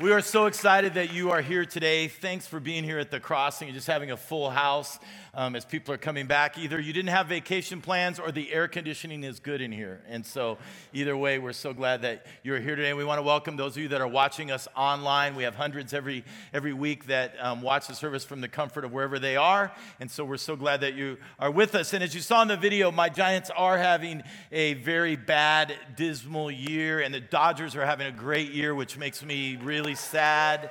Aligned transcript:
We 0.00 0.10
are 0.10 0.22
so 0.22 0.46
excited 0.46 0.94
that 0.94 1.12
you 1.12 1.30
are 1.30 1.40
here 1.40 1.64
today. 1.64 2.08
Thanks 2.08 2.48
for 2.48 2.58
being 2.58 2.82
here 2.82 2.98
at 2.98 3.12
the 3.12 3.20
crossing 3.20 3.68
and 3.68 3.76
just 3.76 3.86
having 3.86 4.10
a 4.10 4.16
full 4.16 4.50
house 4.50 4.98
um, 5.34 5.54
as 5.54 5.64
people 5.64 5.94
are 5.94 5.98
coming 5.98 6.26
back. 6.26 6.58
Either 6.58 6.80
you 6.80 6.92
didn't 6.92 7.10
have 7.10 7.28
vacation 7.28 7.80
plans 7.80 8.18
or 8.18 8.32
the 8.32 8.52
air 8.52 8.66
conditioning 8.66 9.22
is 9.22 9.38
good 9.38 9.60
in 9.60 9.70
here. 9.70 10.00
And 10.08 10.26
so, 10.26 10.58
either 10.92 11.16
way, 11.16 11.38
we're 11.38 11.52
so 11.52 11.72
glad 11.72 12.02
that 12.02 12.26
you're 12.42 12.58
here 12.58 12.74
today. 12.74 12.92
We 12.92 13.04
want 13.04 13.18
to 13.18 13.22
welcome 13.22 13.56
those 13.56 13.76
of 13.76 13.82
you 13.84 13.88
that 13.88 14.00
are 14.00 14.08
watching 14.08 14.50
us 14.50 14.66
online. 14.76 15.36
We 15.36 15.44
have 15.44 15.54
hundreds 15.54 15.94
every, 15.94 16.24
every 16.52 16.72
week 16.72 17.06
that 17.06 17.34
um, 17.40 17.62
watch 17.62 17.86
the 17.86 17.94
service 17.94 18.24
from 18.24 18.40
the 18.40 18.48
comfort 18.48 18.84
of 18.84 18.92
wherever 18.92 19.20
they 19.20 19.36
are. 19.36 19.72
And 20.00 20.10
so, 20.10 20.24
we're 20.24 20.38
so 20.38 20.56
glad 20.56 20.80
that 20.80 20.94
you 20.94 21.18
are 21.38 21.52
with 21.52 21.76
us. 21.76 21.92
And 21.92 22.02
as 22.02 22.16
you 22.16 22.20
saw 22.20 22.42
in 22.42 22.48
the 22.48 22.56
video, 22.56 22.90
my 22.90 23.10
Giants 23.10 23.50
are 23.56 23.78
having 23.78 24.24
a 24.50 24.74
very 24.74 25.14
bad, 25.14 25.72
dismal 25.96 26.50
year, 26.50 26.98
and 27.00 27.14
the 27.14 27.20
Dodgers 27.20 27.76
are 27.76 27.86
having 27.86 28.08
a 28.08 28.12
great 28.12 28.50
year, 28.50 28.74
which 28.74 28.98
makes 28.98 29.24
me 29.24 29.56
really 29.62 29.83
really 29.84 29.94
sad. 29.96 30.70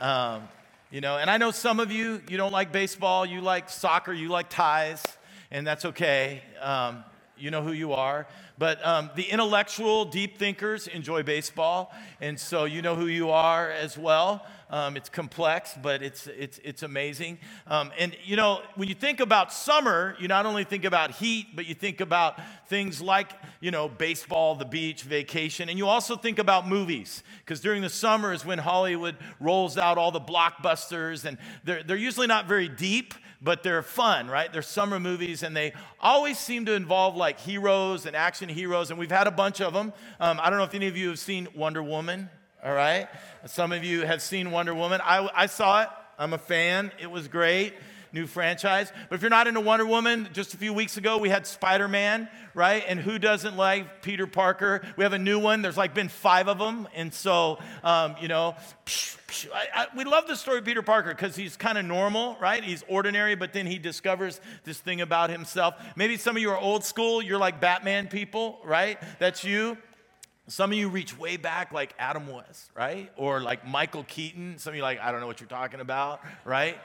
Um, 0.00 0.48
you 0.90 1.00
know, 1.00 1.16
and 1.16 1.30
I 1.30 1.36
know 1.36 1.52
some 1.52 1.78
of 1.78 1.92
you, 1.92 2.20
you 2.28 2.36
don't 2.36 2.50
like 2.50 2.72
baseball, 2.72 3.24
you 3.24 3.40
like 3.40 3.70
soccer, 3.70 4.12
you 4.12 4.30
like 4.30 4.48
ties, 4.50 5.00
and 5.52 5.64
that's 5.64 5.84
okay. 5.84 6.42
Um, 6.60 7.04
you 7.38 7.52
know 7.52 7.62
who 7.62 7.70
you 7.70 7.92
are. 7.92 8.26
But 8.58 8.84
um, 8.84 9.10
the 9.14 9.22
intellectual, 9.22 10.06
deep 10.06 10.38
thinkers 10.38 10.88
enjoy 10.88 11.22
baseball, 11.22 11.94
and 12.20 12.36
so 12.40 12.64
you 12.64 12.82
know 12.82 12.96
who 12.96 13.06
you 13.06 13.30
are 13.30 13.70
as 13.70 13.96
well. 13.96 14.44
Um, 14.68 14.96
it's 14.96 15.08
complex, 15.08 15.74
but 15.80 16.02
it's, 16.02 16.26
it's, 16.26 16.58
it's 16.64 16.82
amazing. 16.82 17.38
Um, 17.68 17.92
and 17.98 18.16
you 18.24 18.36
know, 18.36 18.62
when 18.74 18.88
you 18.88 18.94
think 18.94 19.20
about 19.20 19.52
summer, 19.52 20.16
you 20.18 20.26
not 20.26 20.44
only 20.44 20.64
think 20.64 20.84
about 20.84 21.12
heat, 21.12 21.54
but 21.54 21.66
you 21.66 21.74
think 21.74 22.00
about 22.00 22.40
things 22.68 23.00
like, 23.00 23.30
you 23.60 23.70
know, 23.70 23.88
baseball, 23.88 24.56
the 24.56 24.64
beach, 24.64 25.04
vacation, 25.04 25.68
and 25.68 25.78
you 25.78 25.86
also 25.86 26.16
think 26.16 26.40
about 26.40 26.68
movies. 26.68 27.22
Because 27.44 27.60
during 27.60 27.80
the 27.80 27.88
summer 27.88 28.32
is 28.32 28.44
when 28.44 28.58
Hollywood 28.58 29.16
rolls 29.38 29.78
out 29.78 29.98
all 29.98 30.10
the 30.10 30.20
blockbusters, 30.20 31.24
and 31.24 31.38
they're, 31.62 31.84
they're 31.84 31.96
usually 31.96 32.26
not 32.26 32.48
very 32.48 32.68
deep, 32.68 33.14
but 33.40 33.62
they're 33.62 33.82
fun, 33.82 34.28
right? 34.28 34.52
They're 34.52 34.62
summer 34.62 34.98
movies, 34.98 35.44
and 35.44 35.56
they 35.56 35.74
always 36.00 36.38
seem 36.38 36.66
to 36.66 36.72
involve 36.72 37.14
like 37.14 37.38
heroes 37.38 38.04
and 38.04 38.16
action 38.16 38.48
heroes, 38.48 38.90
and 38.90 38.98
we've 38.98 39.10
had 39.12 39.28
a 39.28 39.30
bunch 39.32 39.60
of 39.60 39.72
them. 39.72 39.92
Um, 40.18 40.40
I 40.42 40.50
don't 40.50 40.58
know 40.58 40.64
if 40.64 40.74
any 40.74 40.88
of 40.88 40.96
you 40.96 41.10
have 41.10 41.20
seen 41.20 41.46
Wonder 41.54 41.84
Woman 41.84 42.30
all 42.66 42.74
right? 42.74 43.06
Some 43.46 43.70
of 43.70 43.84
you 43.84 44.04
have 44.04 44.20
seen 44.20 44.50
Wonder 44.50 44.74
Woman. 44.74 45.00
I, 45.04 45.30
I 45.32 45.46
saw 45.46 45.82
it, 45.82 45.88
I'm 46.18 46.32
a 46.32 46.38
fan. 46.38 46.90
It 47.00 47.08
was 47.08 47.28
great. 47.28 47.74
New 48.12 48.26
franchise. 48.26 48.90
But 49.08 49.16
if 49.16 49.22
you're 49.22 49.30
not 49.30 49.46
into 49.46 49.60
Wonder 49.60 49.86
Woman, 49.86 50.28
just 50.32 50.52
a 50.52 50.56
few 50.56 50.72
weeks 50.72 50.96
ago 50.96 51.18
we 51.18 51.28
had 51.28 51.46
Spider 51.46 51.86
Man, 51.86 52.28
right? 52.54 52.82
And 52.88 52.98
who 52.98 53.20
doesn't 53.20 53.56
like 53.56 54.02
Peter 54.02 54.26
Parker? 54.26 54.82
We 54.96 55.04
have 55.04 55.12
a 55.12 55.18
new 55.18 55.38
one. 55.38 55.62
There's 55.62 55.76
like 55.76 55.94
been 55.94 56.08
five 56.08 56.48
of 56.48 56.58
them. 56.58 56.88
And 56.94 57.14
so, 57.14 57.58
um, 57.84 58.16
you 58.20 58.26
know, 58.26 58.56
I, 59.54 59.66
I, 59.74 59.86
we 59.96 60.02
love 60.02 60.26
the 60.26 60.34
story 60.34 60.58
of 60.58 60.64
Peter 60.64 60.82
Parker 60.82 61.10
because 61.10 61.36
he's 61.36 61.56
kind 61.56 61.78
of 61.78 61.84
normal, 61.84 62.36
right? 62.40 62.64
He's 62.64 62.82
ordinary, 62.88 63.36
but 63.36 63.52
then 63.52 63.66
he 63.66 63.78
discovers 63.78 64.40
this 64.64 64.78
thing 64.78 65.02
about 65.02 65.30
himself. 65.30 65.74
Maybe 65.94 66.16
some 66.16 66.34
of 66.34 66.42
you 66.42 66.50
are 66.50 66.58
old 66.58 66.82
school. 66.84 67.22
You're 67.22 67.38
like 67.38 67.60
Batman 67.60 68.08
people, 68.08 68.58
right? 68.64 68.98
That's 69.20 69.44
you. 69.44 69.76
Some 70.48 70.70
of 70.70 70.78
you 70.78 70.88
reach 70.88 71.18
way 71.18 71.36
back 71.36 71.72
like 71.72 71.92
Adam 71.98 72.28
West, 72.28 72.70
right? 72.74 73.10
Or 73.16 73.40
like 73.40 73.66
Michael 73.66 74.04
Keaton. 74.04 74.58
Some 74.58 74.72
of 74.72 74.76
you 74.76 74.82
like, 74.82 75.00
I 75.00 75.10
don't 75.10 75.20
know 75.20 75.26
what 75.26 75.40
you're 75.40 75.48
talking 75.48 75.80
about, 75.80 76.20
right? 76.44 76.78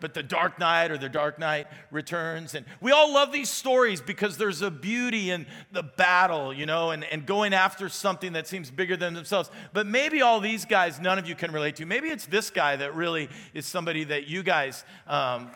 But 0.00 0.14
the 0.14 0.22
Dark 0.22 0.58
Knight 0.58 0.90
or 0.90 0.98
the 0.98 1.08
Dark 1.08 1.38
Knight 1.38 1.68
Returns. 1.92 2.56
And 2.56 2.66
we 2.80 2.90
all 2.90 3.14
love 3.14 3.30
these 3.30 3.48
stories 3.48 4.00
because 4.00 4.36
there's 4.36 4.62
a 4.62 4.70
beauty 4.70 5.30
in 5.30 5.46
the 5.70 5.84
battle, 5.84 6.52
you 6.52 6.66
know, 6.66 6.90
and, 6.90 7.04
and 7.04 7.24
going 7.24 7.54
after 7.54 7.88
something 7.88 8.32
that 8.32 8.48
seems 8.48 8.70
bigger 8.70 8.96
than 8.96 9.14
themselves. 9.14 9.48
But 9.72 9.86
maybe 9.86 10.20
all 10.20 10.40
these 10.40 10.64
guys, 10.64 10.98
none 10.98 11.18
of 11.18 11.28
you 11.28 11.36
can 11.36 11.52
relate 11.52 11.76
to. 11.76 11.86
Maybe 11.86 12.08
it's 12.08 12.26
this 12.26 12.50
guy 12.50 12.74
that 12.76 12.96
really 12.96 13.28
is 13.54 13.64
somebody 13.64 14.02
that 14.04 14.26
you 14.26 14.42
guys 14.42 14.84
um, 15.06 15.52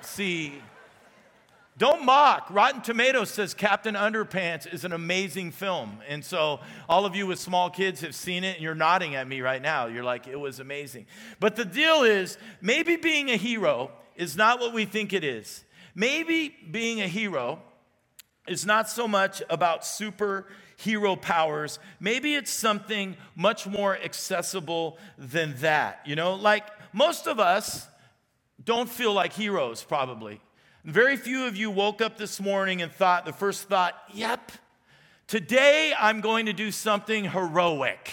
see 0.00 0.54
don't 1.76 2.04
mock. 2.04 2.46
Rotten 2.50 2.82
Tomatoes 2.82 3.30
says 3.30 3.52
Captain 3.52 3.96
Underpants 3.96 4.72
is 4.72 4.84
an 4.84 4.92
amazing 4.92 5.50
film. 5.50 5.98
And 6.08 6.24
so, 6.24 6.60
all 6.88 7.04
of 7.04 7.16
you 7.16 7.26
with 7.26 7.40
small 7.40 7.68
kids 7.68 8.00
have 8.02 8.14
seen 8.14 8.44
it, 8.44 8.54
and 8.54 8.62
you're 8.62 8.76
nodding 8.76 9.16
at 9.16 9.26
me 9.26 9.40
right 9.40 9.60
now. 9.60 9.86
You're 9.86 10.04
like, 10.04 10.28
it 10.28 10.38
was 10.38 10.60
amazing. 10.60 11.06
But 11.40 11.56
the 11.56 11.64
deal 11.64 12.04
is, 12.04 12.38
maybe 12.60 12.94
being 12.94 13.30
a 13.30 13.36
hero 13.36 13.90
is 14.14 14.36
not 14.36 14.60
what 14.60 14.72
we 14.72 14.84
think 14.84 15.12
it 15.12 15.24
is. 15.24 15.64
Maybe 15.96 16.54
being 16.70 17.00
a 17.00 17.08
hero 17.08 17.60
is 18.46 18.64
not 18.64 18.88
so 18.88 19.08
much 19.08 19.42
about 19.50 19.82
superhero 19.82 21.20
powers. 21.20 21.80
Maybe 21.98 22.36
it's 22.36 22.52
something 22.52 23.16
much 23.34 23.66
more 23.66 23.96
accessible 23.96 24.98
than 25.18 25.56
that. 25.58 26.02
You 26.04 26.14
know, 26.14 26.34
like 26.34 26.68
most 26.92 27.26
of 27.26 27.40
us 27.40 27.88
don't 28.62 28.88
feel 28.88 29.12
like 29.12 29.32
heroes, 29.32 29.82
probably. 29.82 30.40
Very 30.84 31.16
few 31.16 31.46
of 31.46 31.56
you 31.56 31.70
woke 31.70 32.02
up 32.02 32.18
this 32.18 32.38
morning 32.38 32.82
and 32.82 32.92
thought, 32.92 33.24
the 33.24 33.32
first 33.32 33.68
thought, 33.70 33.94
yep, 34.12 34.52
today 35.26 35.94
I'm 35.98 36.20
going 36.20 36.44
to 36.44 36.52
do 36.52 36.70
something 36.70 37.24
heroic, 37.24 38.10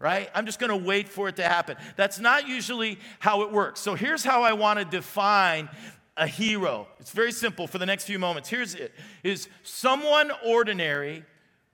right? 0.00 0.28
I'm 0.34 0.44
just 0.44 0.58
going 0.58 0.70
to 0.70 0.84
wait 0.84 1.08
for 1.08 1.28
it 1.28 1.36
to 1.36 1.44
happen. 1.44 1.76
That's 1.94 2.18
not 2.18 2.48
usually 2.48 2.98
how 3.20 3.42
it 3.42 3.52
works. 3.52 3.78
So 3.78 3.94
here's 3.94 4.24
how 4.24 4.42
I 4.42 4.54
want 4.54 4.80
to 4.80 4.84
define 4.84 5.68
a 6.16 6.26
hero. 6.26 6.88
It's 6.98 7.12
very 7.12 7.30
simple 7.30 7.68
for 7.68 7.78
the 7.78 7.86
next 7.86 8.06
few 8.06 8.18
moments. 8.18 8.48
Here's 8.48 8.74
it 8.74 8.92
is 9.22 9.48
someone 9.62 10.32
ordinary 10.44 11.24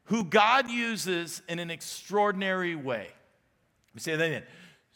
who 0.05 0.25
God 0.25 0.71
uses 0.71 1.41
in 1.49 1.59
an 1.59 1.71
extraordinary 1.71 2.75
way. 2.75 3.07
Let 3.07 3.95
me 3.95 4.01
say 4.01 4.17
that 4.17 4.23
again 4.23 4.43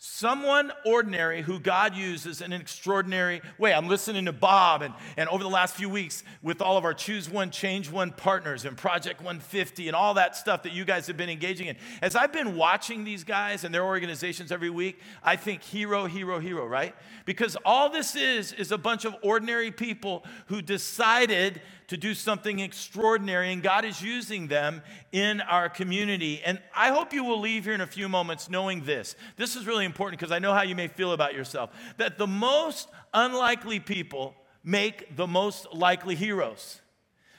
Someone 0.01 0.71
ordinary 0.87 1.43
who 1.43 1.59
God 1.59 1.97
uses 1.97 2.41
in 2.41 2.53
an 2.53 2.61
extraordinary 2.61 3.43
way. 3.59 3.75
I'm 3.75 3.89
listening 3.89 4.27
to 4.27 4.33
Bob, 4.33 4.83
and, 4.83 4.95
and 5.17 5.29
over 5.29 5.43
the 5.43 5.51
last 5.51 5.75
few 5.75 5.89
weeks, 5.89 6.23
with 6.41 6.63
all 6.63 6.77
of 6.77 6.85
our 6.85 6.95
Choose 6.95 7.29
One, 7.29 7.51
Change 7.51 7.91
One 7.91 8.13
partners 8.13 8.65
and 8.65 8.77
Project 8.77 9.19
150 9.19 9.89
and 9.89 9.97
all 9.97 10.15
that 10.15 10.37
stuff 10.37 10.63
that 10.63 10.73
you 10.73 10.85
guys 10.85 11.09
have 11.09 11.17
been 11.17 11.29
engaging 11.29 11.67
in. 11.67 11.77
As 12.01 12.15
I've 12.15 12.33
been 12.33 12.55
watching 12.55 13.03
these 13.03 13.25
guys 13.25 13.65
and 13.65 13.75
their 13.75 13.85
organizations 13.85 14.53
every 14.53 14.71
week, 14.71 15.01
I 15.21 15.35
think 15.35 15.65
hero, 15.65 16.07
hero, 16.07 16.39
hero, 16.39 16.65
right? 16.65 16.95
Because 17.25 17.57
all 17.65 17.91
this 17.91 18.15
is, 18.15 18.53
is 18.53 18.71
a 18.71 18.79
bunch 18.79 19.05
of 19.05 19.17
ordinary 19.23 19.73
people 19.73 20.25
who 20.47 20.63
decided 20.63 21.61
to 21.89 21.97
do 21.97 22.15
something 22.15 22.61
extraordinary, 22.61 23.51
and 23.51 23.63
God 23.63 23.85
is 23.85 24.03
using 24.03 24.47
them 24.47 24.83
in 25.11 25.41
our 25.41 25.71
community. 25.71 26.43
And 26.45 26.61
I 26.77 26.91
hope 26.91 27.15
you 27.15 27.25
will 27.25 27.41
leave 27.41 27.65
here 27.65 27.73
in 27.73 27.81
a 27.81 27.87
few 27.87 28.11
moments 28.11 28.51
knowing 28.51 28.85
this. 28.85 29.17
This 29.37 29.57
is 29.57 29.67
really 29.67 29.87
important 29.88 30.21
because 30.21 30.32
I 30.32 30.38
know 30.38 30.54
how 30.54 30.62
you 30.62 30.76
may 30.76 30.87
feel 30.87 31.12
about 31.12 31.34
yourself. 31.34 31.71
That 31.97 32.19
the 32.19 32.26
most 32.26 32.88
unlikely 33.12 33.81
people 33.81 34.34
make 34.62 35.16
the 35.16 35.26
most 35.26 35.72
likely 35.72 36.15
heroes. 36.15 36.81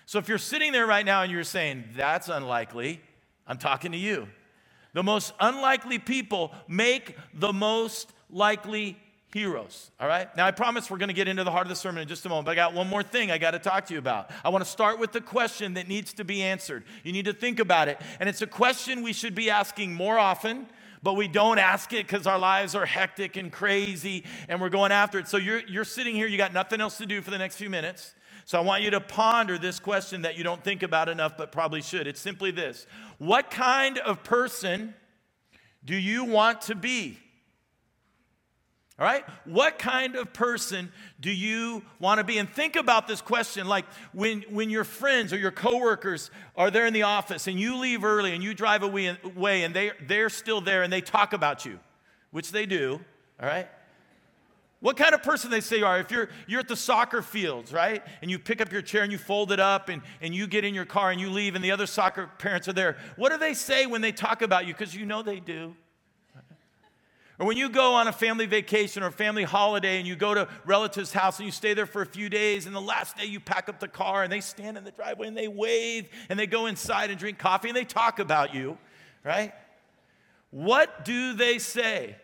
So 0.06 0.18
if 0.18 0.28
you're 0.28 0.38
sitting 0.38 0.72
there 0.72 0.88
right 0.88 1.06
now 1.06 1.22
and 1.24 1.32
you're 1.32 1.44
saying, 1.44 1.84
that's 1.96 2.28
unlikely, 2.28 3.00
I'm 3.48 3.58
talking 3.58 3.92
to 3.92 3.98
you. 3.98 4.28
The 4.94 5.04
most 5.04 5.34
unlikely 5.40 6.00
people 6.00 6.52
make 6.68 7.16
the 7.34 7.54
most 7.54 8.12
likely 8.30 8.98
heroes. 9.34 9.92
All 10.00 10.08
right? 10.08 10.36
Now, 10.36 10.48
I 10.48 10.52
promise 10.52 10.90
we're 10.90 10.98
going 10.98 11.10
to 11.10 11.14
get 11.14 11.28
into 11.28 11.44
the 11.44 11.52
heart 11.52 11.66
of 11.66 11.70
the 11.70 11.76
sermon 11.76 12.02
in 12.02 12.08
just 12.08 12.26
a 12.26 12.30
moment, 12.30 12.48
but 12.48 12.52
I 12.52 12.56
got 12.56 12.74
one 12.74 12.88
more 12.88 13.04
thing 13.04 13.30
I 13.30 13.38
got 13.38 13.52
to 13.52 13.60
talk 13.60 13.86
to 13.88 13.94
you 13.94 14.00
about. 14.00 14.32
I 14.44 14.50
want 14.50 14.64
to 14.64 14.70
start 14.70 15.00
with 15.00 15.12
the 15.12 15.22
question 15.22 15.76
that 15.76 15.88
needs 15.88 16.14
to 16.14 16.24
be 16.24 16.42
answered. 16.42 16.84
You 17.04 17.12
need 17.12 17.26
to 17.26 17.34
think 17.34 17.60
about 17.60 17.88
it. 17.88 18.02
And 18.20 18.28
it's 18.28 18.42
a 18.42 18.48
question 18.48 19.04
we 19.04 19.14
should 19.14 19.36
be 19.36 19.50
asking 19.50 19.94
more 19.94 20.18
often. 20.18 20.66
But 21.02 21.14
we 21.14 21.28
don't 21.28 21.60
ask 21.60 21.94
it 21.94 22.08
because 22.08 22.28
our 22.28 22.40
lives 22.40 22.76
are 22.76 22.86
hectic 22.86 23.38
and 23.38 23.52
crazy 23.52 24.26
and 24.48 24.60
we're 24.60 24.70
going 24.70 24.92
after 24.92 25.20
it. 25.20 25.28
So 25.28 25.38
you're, 25.38 25.62
you're 25.68 25.86
sitting 25.86 26.16
here, 26.16 26.28
you 26.28 26.38
got 26.38 26.54
nothing 26.54 26.82
else 26.82 26.98
to 26.98 27.06
do 27.06 27.22
for 27.22 27.32
the 27.32 27.38
next 27.38 27.56
few 27.56 27.70
minutes. 27.70 28.14
So 28.46 28.58
I 28.58 28.62
want 28.62 28.84
you 28.84 28.90
to 28.92 29.00
ponder 29.00 29.58
this 29.58 29.80
question 29.80 30.24
that 30.24 30.38
you 30.38 30.44
don't 30.44 30.64
think 30.64 30.84
about 30.84 31.08
enough, 31.08 31.38
but 31.38 31.52
probably 31.52 31.82
should. 31.82 32.08
It's 32.08 32.20
simply 32.20 32.52
this 32.52 32.88
What 33.18 33.52
kind 33.52 33.98
of 34.00 34.24
person 34.24 34.94
do 35.86 35.96
you 35.96 36.26
want 36.26 36.62
to 36.62 36.76
be? 36.76 37.20
All 39.00 39.06
right? 39.06 39.24
What 39.46 39.80
kind 39.80 40.18
of 40.18 40.34
person 40.34 40.92
do 41.22 41.32
you 41.32 41.84
want 42.00 42.18
to 42.18 42.26
be? 42.26 42.38
And 42.38 42.50
think 42.50 42.76
about 42.76 43.08
this 43.08 43.22
question 43.22 43.66
like 43.66 43.86
when, 44.12 44.44
when 44.50 44.70
your 44.70 44.84
friends 44.84 45.32
or 45.32 45.38
your 45.38 45.52
coworkers 45.52 46.30
are 46.58 46.70
there 46.70 46.86
in 46.86 46.92
the 46.92 47.04
office 47.04 47.48
and 47.48 47.58
you 47.58 47.78
leave 47.78 48.04
early 48.04 48.34
and 48.34 48.44
you 48.44 48.54
drive 48.54 48.84
away 48.84 49.64
and 49.64 49.74
they, 49.74 49.92
they're 50.06 50.30
still 50.30 50.60
there 50.60 50.84
and 50.84 50.92
they 50.92 51.00
talk 51.00 51.32
about 51.32 51.66
you, 51.66 51.80
which 52.32 52.52
they 52.52 52.66
do, 52.66 53.00
all 53.42 53.48
right? 53.48 53.70
What 54.82 54.98
kind 54.98 55.14
of 55.14 55.24
person 55.24 55.50
they 55.50 55.62
say 55.62 55.78
you 55.80 55.86
are? 55.86 56.00
If 56.00 56.12
you're, 56.12 56.30
you're 56.46 56.60
at 56.60 56.68
the 56.68 56.76
soccer 56.76 57.22
fields, 57.22 57.72
right? 57.72 58.04
And 58.22 58.30
you 58.30 58.38
pick 58.38 58.60
up 58.60 58.72
your 58.72 58.82
chair 58.82 59.04
and 59.04 59.12
you 59.14 59.18
fold 59.18 59.54
it 59.54 59.60
up 59.62 59.88
and, 59.88 60.02
and 60.22 60.36
you 60.36 60.46
get 60.46 60.66
in 60.66 60.74
your 60.74 60.86
car 60.86 61.12
and 61.12 61.22
you 61.22 61.30
leave 61.30 61.56
and 61.56 61.64
the 61.64 61.72
other 61.72 61.86
soccer 61.86 62.30
parents 62.38 62.68
are 62.68 62.74
there. 62.74 62.98
What 63.16 63.32
do 63.32 63.38
they 63.38 63.54
say 63.54 63.86
when 63.86 64.02
they 64.02 64.12
talk 64.12 64.42
about 64.42 64.68
you? 64.68 64.74
Because 64.74 64.94
you 64.94 65.06
know 65.06 65.22
they 65.22 65.40
do. 65.40 65.74
Or 67.40 67.46
when 67.46 67.56
you 67.56 67.70
go 67.70 67.94
on 67.94 68.10
a 68.10 68.12
family 68.12 68.46
vacation 68.46 69.02
or 69.02 69.12
family 69.12 69.44
holiday 69.44 69.98
and 69.98 70.06
you 70.06 70.18
go 70.18 70.34
to 70.34 70.50
relatives' 70.66 71.14
house 71.14 71.40
and 71.40 71.46
you 71.46 71.54
stay 71.54 71.74
there 71.74 71.86
for 71.86 72.02
a 72.02 72.06
few 72.06 72.30
days, 72.30 72.66
and 72.66 72.76
the 72.76 72.82
last 72.82 73.18
day 73.18 73.26
you 73.26 73.40
pack 73.40 73.70
up 73.70 73.80
the 73.80 73.88
car 73.88 74.24
and 74.24 74.32
they 74.32 74.42
stand 74.42 74.78
in 74.78 74.84
the 74.84 74.92
driveway 74.92 75.28
and 75.28 75.38
they 75.38 75.48
wave 75.48 76.10
and 76.28 76.38
they 76.38 76.48
go 76.48 76.66
inside 76.66 77.10
and 77.10 77.18
drink 77.18 77.40
coffee 77.40 77.70
and 77.70 77.78
they 77.78 77.86
talk 77.86 78.20
about 78.20 78.54
you, 78.54 78.78
right? 79.24 79.54
What 80.52 81.06
do 81.06 81.34
they 81.34 81.60
say? 81.60 82.18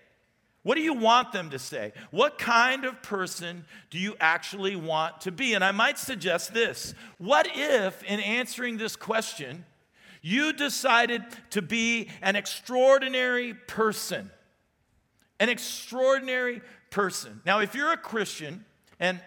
What 0.64 0.76
do 0.76 0.82
you 0.82 0.94
want 0.94 1.32
them 1.32 1.52
to 1.52 1.60
say? 1.60 1.94
What 2.12 2.38
kind 2.38 2.84
of 2.84 3.02
person 3.02 3.64
do 3.92 4.00
you 4.00 4.16
actually 4.20 4.76
want 4.76 5.22
to 5.22 5.32
be? 5.32 5.54
And 5.54 5.64
I 5.64 5.72
might 5.72 5.98
suggest 5.98 6.54
this 6.54 6.94
What 7.20 7.48
if, 7.54 8.04
in 8.04 8.20
answering 8.20 8.78
this 8.78 8.98
question, 8.98 9.64
you 10.22 10.52
decided 10.52 11.24
to 11.52 11.62
be 11.62 12.10
an 12.22 12.36
extraordinary 12.36 13.54
person? 13.54 14.30
An 15.40 15.50
extraordinary 15.50 16.62
person. 16.90 17.42
Now, 17.46 17.60
if 17.60 17.76
you're 17.76 17.92
a 17.92 17.98
Christian, 17.98 18.66
and 19.00 19.20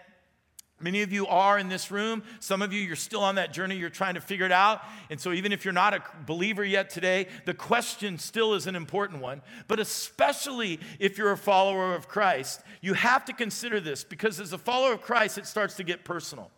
Many 0.80 1.02
of 1.02 1.12
you 1.12 1.26
are 1.26 1.58
in 1.58 1.68
this 1.68 1.90
room. 1.90 2.22
Some 2.38 2.62
of 2.62 2.72
you, 2.72 2.80
you're 2.80 2.94
still 2.94 3.22
on 3.22 3.34
that 3.34 3.52
journey. 3.52 3.76
You're 3.76 3.90
trying 3.90 4.14
to 4.14 4.20
figure 4.20 4.46
it 4.46 4.52
out. 4.52 4.82
And 5.10 5.20
so, 5.20 5.32
even 5.32 5.52
if 5.52 5.64
you're 5.64 5.74
not 5.74 5.92
a 5.92 6.02
believer 6.24 6.64
yet 6.64 6.88
today, 6.88 7.26
the 7.46 7.54
question 7.54 8.16
still 8.16 8.54
is 8.54 8.68
an 8.68 8.76
important 8.76 9.20
one. 9.20 9.42
But 9.66 9.80
especially 9.80 10.78
if 11.00 11.18
you're 11.18 11.32
a 11.32 11.36
follower 11.36 11.94
of 11.94 12.06
Christ, 12.06 12.60
you 12.80 12.94
have 12.94 13.24
to 13.24 13.32
consider 13.32 13.80
this 13.80 14.04
because 14.04 14.38
as 14.38 14.52
a 14.52 14.58
follower 14.58 14.92
of 14.92 15.00
Christ, 15.00 15.36
it 15.36 15.46
starts 15.46 15.74
to 15.76 15.84
get 15.84 16.04
personal. 16.04 16.50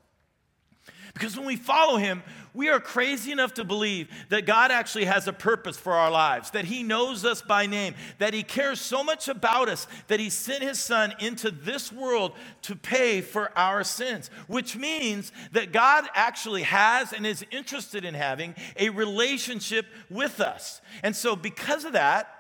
Because 1.15 1.37
when 1.37 1.47
we 1.47 1.57
follow 1.57 1.97
him, 1.97 2.23
we 2.53 2.69
are 2.69 2.81
crazy 2.81 3.31
enough 3.33 3.55
to 3.55 3.65
believe 3.65 4.09
that 4.29 4.47
God 4.47 4.71
actually 4.71 5.05
has 5.05 5.29
a 5.29 5.33
purpose 5.33 5.77
for 5.77 5.93
our 5.93 6.11
lives, 6.11 6.51
that 6.51 6.65
he 6.65 6.83
knows 6.83 7.25
us 7.25 7.43
by 7.43 7.67
name, 7.67 7.95
that 8.19 8.35
he 8.35 8.43
cares 8.43 8.81
so 8.81 9.05
much 9.05 9.29
about 9.29 9.69
us 9.69 9.87
that 10.09 10.21
he 10.21 10.31
sent 10.31 10.63
his 10.63 10.79
son 10.79 11.15
into 11.21 11.51
this 11.51 11.93
world 11.93 12.33
to 12.63 12.75
pay 12.75 13.21
for 13.21 13.57
our 13.57 13.85
sins, 13.85 14.31
which 14.47 14.77
means 14.77 15.33
that 15.53 15.73
God 15.73 16.05
actually 16.15 16.63
has 16.63 17.13
and 17.13 17.27
is 17.27 17.45
interested 17.51 18.05
in 18.05 18.15
having 18.15 18.55
a 18.77 18.91
relationship 18.91 19.87
with 20.09 20.41
us. 20.41 20.81
And 21.03 21.15
so, 21.15 21.37
because 21.37 21.85
of 21.85 21.93
that, 21.93 22.35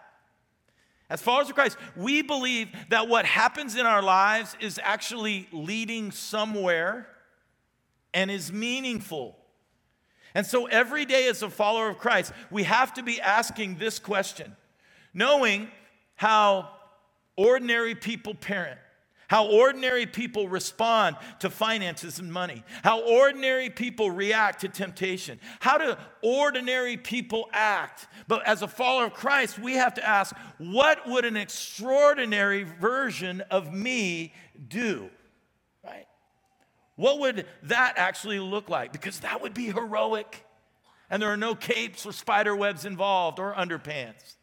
as 1.08 1.20
followers 1.20 1.48
of 1.48 1.56
Christ, 1.56 1.76
we 1.96 2.22
believe 2.22 2.68
that 2.88 3.08
what 3.08 3.26
happens 3.26 3.74
in 3.74 3.84
our 3.84 4.00
lives 4.00 4.56
is 4.60 4.78
actually 4.82 5.48
leading 5.52 6.12
somewhere 6.12 7.08
and 8.12 8.30
is 8.30 8.52
meaningful. 8.52 9.36
And 10.34 10.46
so 10.46 10.66
every 10.66 11.04
day 11.04 11.28
as 11.28 11.42
a 11.42 11.50
follower 11.50 11.88
of 11.88 11.98
Christ, 11.98 12.32
we 12.50 12.62
have 12.64 12.94
to 12.94 13.02
be 13.02 13.20
asking 13.20 13.76
this 13.76 13.98
question, 13.98 14.56
knowing 15.12 15.68
how 16.14 16.70
ordinary 17.36 17.94
people 17.94 18.34
parent, 18.34 18.78
how 19.26 19.48
ordinary 19.48 20.06
people 20.06 20.48
respond 20.48 21.16
to 21.38 21.48
finances 21.50 22.18
and 22.18 22.32
money, 22.32 22.64
how 22.82 23.00
ordinary 23.00 23.70
people 23.70 24.10
react 24.10 24.60
to 24.60 24.68
temptation, 24.68 25.40
how 25.60 25.78
do 25.78 25.94
ordinary 26.22 26.96
people 26.96 27.48
act? 27.52 28.06
But 28.28 28.46
as 28.46 28.62
a 28.62 28.68
follower 28.68 29.06
of 29.06 29.14
Christ, 29.14 29.58
we 29.58 29.74
have 29.74 29.94
to 29.94 30.08
ask, 30.08 30.34
what 30.58 31.08
would 31.08 31.24
an 31.24 31.36
extraordinary 31.36 32.64
version 32.64 33.40
of 33.50 33.72
me 33.72 34.32
do? 34.68 35.10
What 37.00 37.18
would 37.20 37.46
that 37.62 37.94
actually 37.96 38.40
look 38.40 38.68
like? 38.68 38.92
Because 38.92 39.20
that 39.20 39.40
would 39.40 39.54
be 39.54 39.72
heroic. 39.72 40.44
And 41.08 41.22
there 41.22 41.30
are 41.30 41.36
no 41.38 41.54
capes 41.54 42.04
or 42.04 42.12
spider 42.12 42.54
webs 42.54 42.84
involved 42.84 43.38
or 43.38 43.54
underpants. 43.54 44.34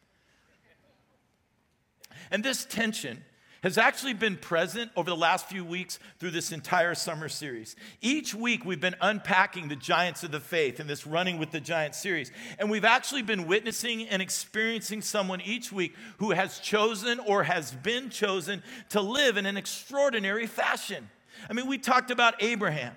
And 2.32 2.42
this 2.42 2.64
tension 2.64 3.22
has 3.62 3.78
actually 3.78 4.14
been 4.14 4.36
present 4.36 4.90
over 4.96 5.08
the 5.08 5.16
last 5.16 5.46
few 5.46 5.64
weeks 5.64 6.00
through 6.18 6.32
this 6.32 6.50
entire 6.50 6.96
summer 6.96 7.28
series. 7.28 7.76
Each 8.00 8.34
week, 8.34 8.64
we've 8.64 8.80
been 8.80 8.96
unpacking 9.00 9.68
the 9.68 9.76
giants 9.76 10.24
of 10.24 10.32
the 10.32 10.40
faith 10.40 10.80
in 10.80 10.88
this 10.88 11.06
Running 11.06 11.38
with 11.38 11.52
the 11.52 11.60
Giants 11.60 12.00
series. 12.00 12.32
And 12.58 12.68
we've 12.68 12.84
actually 12.84 13.22
been 13.22 13.46
witnessing 13.46 14.08
and 14.08 14.20
experiencing 14.20 15.02
someone 15.02 15.40
each 15.42 15.70
week 15.70 15.94
who 16.16 16.32
has 16.32 16.58
chosen 16.58 17.20
or 17.20 17.44
has 17.44 17.70
been 17.70 18.10
chosen 18.10 18.64
to 18.88 19.00
live 19.00 19.36
in 19.36 19.46
an 19.46 19.56
extraordinary 19.56 20.48
fashion. 20.48 21.08
I 21.48 21.52
mean, 21.52 21.66
we 21.66 21.78
talked 21.78 22.10
about 22.10 22.42
Abraham. 22.42 22.94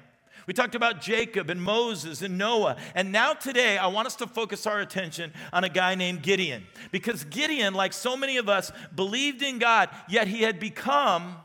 We 0.48 0.54
talked 0.54 0.76
about 0.76 1.02
Jacob 1.02 1.50
and 1.50 1.62
Moses 1.62 2.22
and 2.22 2.38
Noah. 2.38 2.78
And 2.96 3.12
now, 3.12 3.34
today, 3.34 3.78
I 3.78 3.88
want 3.88 4.08
us 4.08 4.16
to 4.18 4.28
focus 4.28 4.66
our 4.66 4.80
attention 4.80 5.32
on 5.54 5.64
a 5.64 5.70
guy 5.70 5.96
named 5.96 6.24
Gideon. 6.24 6.66
Because 6.92 7.24
Gideon, 7.26 7.74
like 7.74 7.94
so 7.94 8.18
many 8.18 8.38
of 8.38 8.50
us, 8.50 8.72
believed 8.96 9.42
in 9.44 9.60
God, 9.60 9.90
yet 10.10 10.28
he 10.28 10.42
had 10.42 10.60
become 10.60 11.36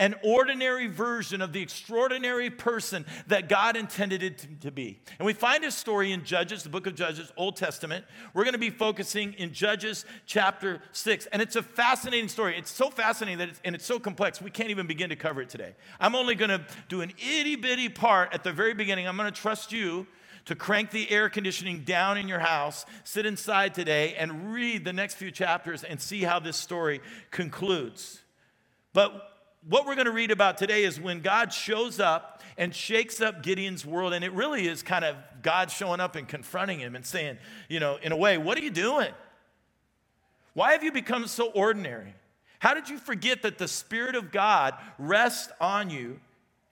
an 0.00 0.14
ordinary 0.24 0.86
version 0.86 1.42
of 1.42 1.52
the 1.52 1.60
extraordinary 1.60 2.48
person 2.50 3.04
that 3.26 3.48
God 3.48 3.76
intended 3.76 4.22
it 4.22 4.62
to 4.62 4.70
be. 4.70 4.98
And 5.18 5.26
we 5.26 5.34
find 5.34 5.62
his 5.62 5.74
story 5.74 6.10
in 6.10 6.24
Judges, 6.24 6.62
the 6.62 6.70
book 6.70 6.86
of 6.86 6.94
Judges, 6.94 7.30
Old 7.36 7.56
Testament. 7.56 8.06
We're 8.32 8.44
going 8.44 8.54
to 8.54 8.58
be 8.58 8.70
focusing 8.70 9.34
in 9.34 9.52
Judges 9.52 10.06
chapter 10.24 10.80
6. 10.92 11.26
And 11.26 11.42
it's 11.42 11.54
a 11.54 11.62
fascinating 11.62 12.28
story. 12.28 12.56
It's 12.56 12.70
so 12.70 12.88
fascinating 12.88 13.38
that 13.38 13.50
it's, 13.50 13.60
and 13.62 13.74
it's 13.74 13.84
so 13.84 13.98
complex, 13.98 14.40
we 14.40 14.50
can't 14.50 14.70
even 14.70 14.86
begin 14.86 15.10
to 15.10 15.16
cover 15.16 15.42
it 15.42 15.50
today. 15.50 15.74
I'm 16.00 16.14
only 16.14 16.34
going 16.34 16.50
to 16.50 16.64
do 16.88 17.02
an 17.02 17.12
itty 17.18 17.56
bitty 17.56 17.90
part 17.90 18.32
at 18.32 18.42
the 18.42 18.52
very 18.52 18.72
beginning. 18.72 19.06
I'm 19.06 19.18
going 19.18 19.30
to 19.30 19.40
trust 19.40 19.70
you 19.70 20.06
to 20.46 20.54
crank 20.54 20.90
the 20.90 21.10
air 21.10 21.28
conditioning 21.28 21.84
down 21.84 22.16
in 22.16 22.26
your 22.26 22.38
house, 22.38 22.86
sit 23.04 23.26
inside 23.26 23.74
today, 23.74 24.14
and 24.14 24.54
read 24.54 24.86
the 24.86 24.94
next 24.94 25.16
few 25.16 25.30
chapters 25.30 25.84
and 25.84 26.00
see 26.00 26.22
how 26.22 26.40
this 26.40 26.56
story 26.56 27.02
concludes. 27.30 28.22
But 28.94 29.29
what 29.68 29.86
we're 29.86 29.94
going 29.94 30.06
to 30.06 30.12
read 30.12 30.30
about 30.30 30.58
today 30.58 30.84
is 30.84 31.00
when 31.00 31.20
God 31.20 31.52
shows 31.52 32.00
up 32.00 32.42
and 32.56 32.74
shakes 32.74 33.20
up 33.20 33.42
Gideon's 33.42 33.84
world. 33.84 34.12
And 34.12 34.24
it 34.24 34.32
really 34.32 34.66
is 34.66 34.82
kind 34.82 35.04
of 35.04 35.16
God 35.42 35.70
showing 35.70 36.00
up 36.00 36.16
and 36.16 36.26
confronting 36.26 36.78
him 36.78 36.96
and 36.96 37.04
saying, 37.04 37.38
you 37.68 37.80
know, 37.80 37.98
in 38.02 38.12
a 38.12 38.16
way, 38.16 38.38
what 38.38 38.56
are 38.58 38.62
you 38.62 38.70
doing? 38.70 39.12
Why 40.54 40.72
have 40.72 40.82
you 40.82 40.92
become 40.92 41.26
so 41.26 41.50
ordinary? 41.50 42.14
How 42.58 42.74
did 42.74 42.88
you 42.88 42.98
forget 42.98 43.42
that 43.42 43.58
the 43.58 43.68
Spirit 43.68 44.14
of 44.14 44.30
God 44.30 44.74
rests 44.98 45.50
on 45.60 45.90
you 45.90 46.20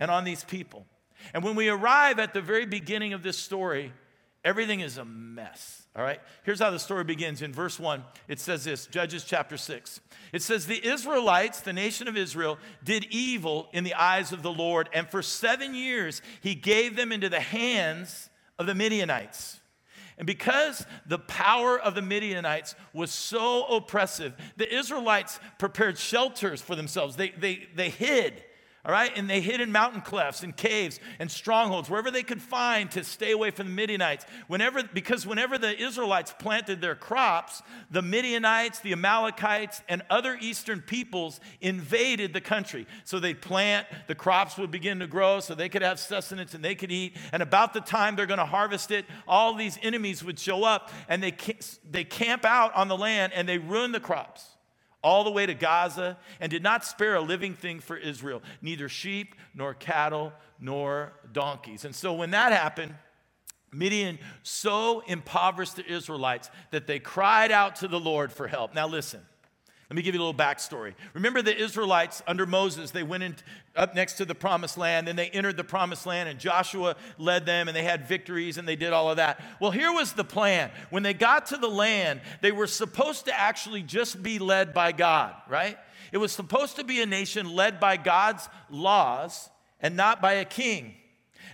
and 0.00 0.11
on 0.11 0.25
these 0.25 0.44
people? 0.44 0.87
And 1.35 1.43
when 1.43 1.56
we 1.56 1.69
arrive 1.69 2.19
at 2.19 2.35
the 2.35 2.43
very 2.43 2.67
beginning 2.67 3.12
of 3.12 3.23
this 3.23 3.38
story, 3.38 3.93
everything 4.44 4.81
is 4.81 4.99
a 4.99 5.05
mess. 5.05 5.87
All 5.96 6.02
right? 6.02 6.20
Here's 6.44 6.61
how 6.61 6.70
the 6.70 6.79
story 6.79 7.05
begins. 7.05 7.43
In 7.43 7.52
verse 7.52 7.79
1, 7.79 8.05
it 8.29 8.38
says 8.38 8.64
this 8.64 8.87
Judges 8.87 9.25
chapter 9.25 9.56
6. 9.56 10.00
It 10.32 10.43
says, 10.43 10.67
The 10.67 10.87
Israelites, 10.87 11.61
the 11.61 11.73
nation 11.73 12.08
of 12.08 12.17
Israel, 12.17 12.58
did 12.85 13.06
evil 13.11 13.69
in 13.73 13.85
the 13.85 13.94
eyes 13.94 14.32
of 14.32 14.43
the 14.43 14.52
Lord, 14.52 14.88
and 14.93 15.08
for 15.08 15.23
seven 15.23 15.75
years 15.75 16.23
he 16.40 16.55
gave 16.55 16.96
them 16.96 17.12
into 17.12 17.29
the 17.29 17.40
hands 17.40 18.31
of 18.58 18.67
the 18.67 18.75
Midianites. 18.75 19.61
And 20.19 20.26
because 20.26 20.85
the 21.06 21.19
power 21.19 21.79
of 21.79 21.94
the 21.94 22.02
Midianites 22.02 22.75
was 22.93 23.12
so 23.12 23.64
oppressive, 23.76 24.35
the 24.56 24.73
Israelites 24.73 25.38
prepared 25.58 25.96
shelters 25.96 26.61
for 26.61 26.75
themselves. 26.75 27.14
They, 27.14 27.30
they, 27.30 27.68
they 27.76 27.88
hid 27.88 28.42
all 28.88 28.95
right? 28.95 29.12
And 29.14 29.28
they 29.28 29.42
hid 29.42 29.61
in 29.61 29.71
mountain 29.71 30.00
clefts 30.00 30.42
and 30.42 30.57
caves 30.57 30.99
and 31.18 31.30
strongholds, 31.30 31.90
wherever 31.90 32.11
they 32.11 32.23
could 32.23 32.40
find 32.40 32.90
to 32.92 33.04
stay 33.04 33.33
away 33.33 33.50
from 33.50 33.66
the 33.66 33.75
Midianites. 33.75 34.25
Whenever, 34.47 34.83
because 34.83 35.26
whenever 35.26 35.59
the 35.59 35.78
Israelites 35.78 36.35
planted 36.38 36.80
their 36.80 36.95
crops, 36.95 37.62
the 37.90 38.00
Midianites, 38.00 38.80
the 38.80 38.92
Amalekites, 38.92 39.83
and 39.90 40.00
other 40.09 40.38
eastern 40.40 40.80
peoples 40.80 41.38
invaded 41.61 42.33
the 42.33 42.40
country. 42.40 42.87
So 43.04 43.21
they'd 43.21 43.42
plant, 43.42 43.87
the 44.07 44.14
crops 44.14 44.57
would 44.57 44.71
begin 44.71 45.00
to 45.00 45.07
grow 45.07 45.40
so 45.40 45.54
they 45.54 45.68
could 45.68 45.83
have 45.83 46.00
sustenance 46.00 46.54
and 46.54 46.64
they 46.64 46.75
could 46.75 46.90
eat. 46.90 47.14
And 47.33 47.42
about 47.42 47.75
the 47.75 47.83
time 47.83 48.16
they're 48.16 48.25
going 48.25 48.38
to 48.38 48.47
harvest 48.47 48.90
it, 48.90 49.04
all 49.26 49.52
these 49.52 49.78
enemies 49.83 50.25
would 50.25 50.38
show 50.38 50.64
up 50.64 50.90
and 51.11 51.23
they, 51.23 51.35
they 51.90 52.04
camp 52.04 52.47
out 52.47 52.75
on 52.75 52.88
the 52.88 52.97
land 52.97 53.35
and 53.35 53.47
they 53.47 53.59
ruin 53.59 53.92
the 53.92 54.00
crops 54.00 54.47
all 55.02 55.25
the 55.25 55.31
way 55.31 55.47
to 55.47 55.55
Gaza, 55.55 56.19
and 56.40 56.50
did 56.50 56.62
not 56.62 56.85
spare 56.85 57.14
a 57.14 57.21
living 57.21 57.55
thing 57.55 57.81
for 57.81 57.97
Israel, 57.97 58.43
neither 58.61 58.88
sheep, 58.88 59.35
nor 59.55 59.75
cattle, 59.75 60.33
nor 60.61 61.12
donkeys. 61.33 61.85
And 61.85 61.95
so 61.95 62.12
when 62.12 62.31
that 62.33 62.52
happened, 62.52 62.95
Midian 63.73 64.19
so 64.43 65.00
impoverished 65.07 65.76
the 65.76 65.87
Israelites 65.87 66.50
that 66.71 66.87
they 66.87 66.99
cried 66.99 67.52
out 67.52 67.76
to 67.76 67.88
the 67.88 68.00
Lord 68.00 68.33
for 68.33 68.49
help. 68.49 68.75
Now, 68.75 68.88
listen. 68.88 69.21
Let 69.90 69.97
me 69.97 70.02
give 70.02 70.14
you 70.14 70.21
a 70.21 70.25
little 70.25 70.38
backstory. 70.38 70.95
Remember 71.14 71.40
the 71.40 71.57
Israelites 71.57 72.23
under 72.26 72.45
Moses, 72.45 72.90
they 72.90 73.02
went 73.02 73.23
in, 73.23 73.37
up 73.75 73.95
next 73.95 74.14
to 74.14 74.26
the 74.26 74.35
promised 74.35 74.76
land 74.76 75.09
and 75.09 75.18
they 75.18 75.30
entered 75.30 75.57
the 75.57 75.64
promised 75.64 76.04
land 76.04 76.28
and 76.28 76.38
Joshua 76.38 76.95
led 77.16 77.47
them 77.47 77.68
and 77.68 77.76
they 77.76 77.85
had 77.85 78.07
victories 78.07 78.59
and 78.59 78.68
they 78.68 78.76
did 78.76 78.92
all 78.92 79.11
of 79.11 79.16
that. 79.16 79.40
Well, 79.61 79.71
here 79.71 79.90
was 79.90 80.12
the 80.12 80.25
plan. 80.25 80.71
When 80.90 81.02
they 81.02 81.14
got 81.14 81.47
to 81.47 81.57
the 81.57 81.71
land, 81.71 82.21
they 82.42 82.52
were 82.52 82.66
supposed 82.66 83.25
to 83.26 83.40
actually 83.40 83.83
just 83.83 84.23
be 84.23 84.38
led 84.38 84.75
by 84.75 84.92
God, 84.92 85.35
right? 85.49 85.78
It 86.12 86.18
was 86.18 86.33
supposed 86.33 86.76
to 86.76 86.85
be 86.85 87.00
a 87.00 87.07
nation 87.07 87.54
led 87.54 87.80
by 87.80 87.97
God's 87.97 88.47
laws 88.68 89.49
and 89.80 89.97
not 89.97 90.21
by 90.21 90.35
a 90.35 90.45
king. 90.45 90.97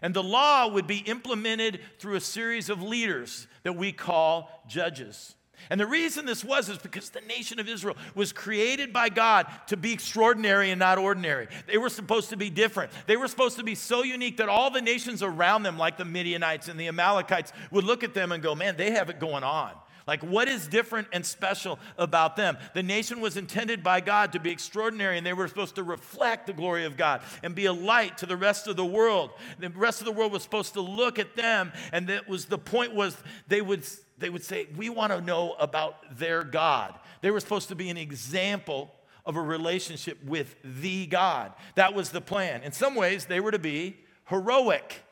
And 0.03 0.13
the 0.13 0.25
law 0.25 0.67
would 0.67 0.89
be 0.89 0.99
implemented 0.99 1.79
through 2.01 2.17
a 2.17 2.21
series 2.21 2.69
of 2.69 2.83
leaders 2.83 3.47
that 3.63 3.77
we 3.77 3.93
call 3.93 4.51
judges. 4.67 5.37
And 5.71 5.81
the 5.81 5.87
reason 5.87 6.27
this 6.27 6.45
was 6.45 6.69
is 6.69 6.79
because 6.79 7.11
the 7.11 7.21
nation 7.23 7.59
of 7.59 7.69
Israel 7.69 7.97
was 8.15 8.33
created 8.33 8.93
by 8.93 9.09
God 9.09 9.47
to 9.69 9.77
be 9.77 9.93
extraordinary 9.93 10.71
and 10.71 10.79
not 10.79 10.99
ordinary. 10.99 11.49
They 11.67 11.79
were 11.79 11.89
supposed 11.89 12.31
to 12.31 12.37
be 12.37 12.51
different. 12.51 12.93
They 13.07 13.17
were 13.17 13.29
supposed 13.29 13.57
to 13.59 13.65
be 13.65 13.75
so 13.75 14.03
unique 14.03 14.39
that 14.39 14.49
all 14.49 14.71
the 14.71 14.83
nations 14.83 15.23
around 15.23 15.63
them, 15.63 15.79
like 15.79 15.97
the 15.97 16.05
Midianites 16.05 16.69
and 16.69 16.79
the 16.79 16.89
Amalekites, 16.89 17.53
would 17.71 17.85
look 17.85 18.05
at 18.05 18.15
them 18.15 18.33
and 18.33 18.43
go, 18.43 18.55
man, 18.55 18.77
they 18.77 18.93
have 18.93 19.11
it 19.11 19.21
going 19.21 19.45
on. 19.45 19.73
Like, 20.07 20.23
what 20.23 20.49
is 20.49 20.69
different 20.69 21.09
and 21.13 21.25
special 21.25 21.79
about 21.97 22.37
them? 22.37 22.59
The 22.75 22.83
nation 22.83 23.21
was 23.21 23.37
intended 23.39 23.83
by 23.83 24.01
God 24.01 24.33
to 24.33 24.41
be 24.41 24.51
extraordinary, 24.51 25.17
and 25.17 25.27
they 25.27 25.33
were 25.33 25.49
supposed 25.49 25.77
to 25.77 25.83
reflect 25.83 26.47
the 26.47 26.53
glory 26.53 26.85
of 26.85 26.97
God 26.97 27.23
and 27.43 27.55
be 27.55 27.65
a 27.67 27.73
light 27.73 28.19
to 28.19 28.27
the 28.27 28.37
rest 28.37 28.69
of 28.69 28.77
the 28.77 28.85
world. 28.85 29.31
The 29.59 29.71
rest 29.71 30.01
of 30.01 30.05
the 30.05 30.13
world 30.13 30.33
was 30.33 30.43
supposed 30.43 30.75
to 30.75 30.83
look 30.83 31.19
at 31.19 31.37
them, 31.37 31.73
and 31.91 32.09
that 32.09 32.29
was 32.29 32.45
the 32.47 32.59
point 32.59 32.95
was 32.95 33.17
they 33.49 33.63
would 33.63 33.87
they 34.19 34.31
would 34.31 34.45
say, 34.45 34.69
"We 34.77 34.89
want 34.89 35.13
to 35.13 35.21
know 35.21 35.55
about 35.55 36.19
their 36.19 36.45
God." 36.45 36.99
They 37.21 37.31
were 37.31 37.41
supposed 37.41 37.69
to 37.69 37.75
be 37.75 37.91
an 37.91 37.97
example 37.97 38.95
of 39.27 39.37
a 39.37 39.43
relationship 39.43 40.23
with 40.25 40.57
the 40.63 41.07
God. 41.07 41.53
That 41.75 41.95
was 41.95 42.11
the 42.11 42.21
plan. 42.21 42.63
In 42.63 42.73
some 42.73 42.95
ways, 42.95 43.27
they 43.27 43.41
were 43.41 43.51
to 43.51 43.59
be 43.59 43.97
heroic. 44.29 45.03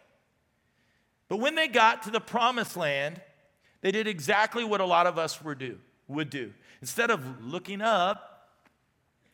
But 1.28 1.38
when 1.38 1.54
they 1.54 1.68
got 1.68 2.02
to 2.02 2.10
the 2.10 2.20
promised 2.20 2.76
land, 2.76 3.20
they 3.80 3.90
did 3.90 4.06
exactly 4.06 4.64
what 4.64 4.80
a 4.80 4.84
lot 4.84 5.06
of 5.06 5.18
us 5.18 5.40
would 5.42 5.58
do. 5.58 5.78
Would 6.08 6.30
do. 6.30 6.52
Instead 6.80 7.10
of 7.10 7.42
looking 7.42 7.80
up, 7.80 8.48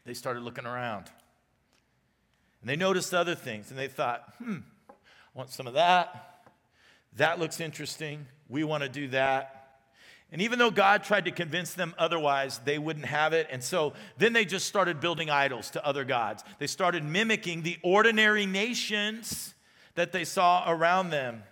they 0.05 0.15
started 0.15 0.43
looking 0.43 0.65
around. 0.65 1.07
And 2.61 2.71
they 2.71 2.77
noticed 2.77 3.13
other 3.15 3.35
things 3.35 3.71
and 3.71 3.79
they 3.79 3.89
thought, 3.89 4.33
hmm, 4.39 4.59
I 4.89 4.93
want 5.35 5.51
some 5.51 5.67
of 5.67 5.75
that. 5.75 6.45
That 7.17 7.39
looks 7.39 7.61
interesting. 7.61 8.27
We 8.49 8.65
want 8.65 8.83
to 8.85 8.89
do 8.89 9.09
that. 9.09 9.58
And 10.31 10.43
even 10.43 10.59
though 10.59 10.71
God 10.71 11.05
tried 11.05 11.25
to 11.25 11.31
convince 11.31 11.73
them 11.73 11.95
otherwise, 11.97 12.61
they 12.65 12.79
wouldn't 12.79 13.07
have 13.07 13.33
it. 13.33 13.49
And 13.51 13.65
so 13.65 13.95
then 14.19 14.35
they 14.35 14.45
just 14.45 14.67
started 14.67 15.01
building 15.01 15.31
idols 15.31 15.71
to 15.71 15.85
other 15.85 16.05
gods. 16.05 16.45
They 16.59 16.67
started 16.67 17.03
mimicking 17.03 17.63
the 17.63 17.79
ordinary 17.83 18.45
nations 18.45 19.55
that 19.95 20.13
they 20.13 20.25
saw 20.25 20.71
around 20.71 21.11
them. 21.11 21.43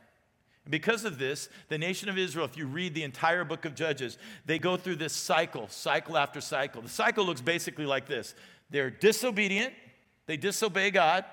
And 0.65 0.71
because 0.71 1.05
of 1.05 1.19
this, 1.19 1.49
the 1.69 1.79
nation 1.79 2.09
of 2.09 2.19
Israel, 2.19 2.45
if 2.45 2.57
you 2.57 2.67
read 2.67 2.93
the 2.95 3.05
entire 3.05 3.45
book 3.45 3.65
of 3.65 3.75
Judges, 3.75 4.19
they 4.45 4.59
go 4.59 4.77
through 4.77 4.97
this 4.97 5.15
cycle, 5.15 5.69
cycle 5.69 6.19
after 6.19 6.41
cycle. 6.41 6.83
The 6.83 6.89
cycle 6.89 7.25
looks 7.25 7.41
basically 7.41 7.87
like 7.87 8.07
this 8.07 8.35
they're 8.69 8.91
disobedient, 8.91 9.73
they 10.27 10.37
disobey 10.37 10.91
God. 10.91 11.25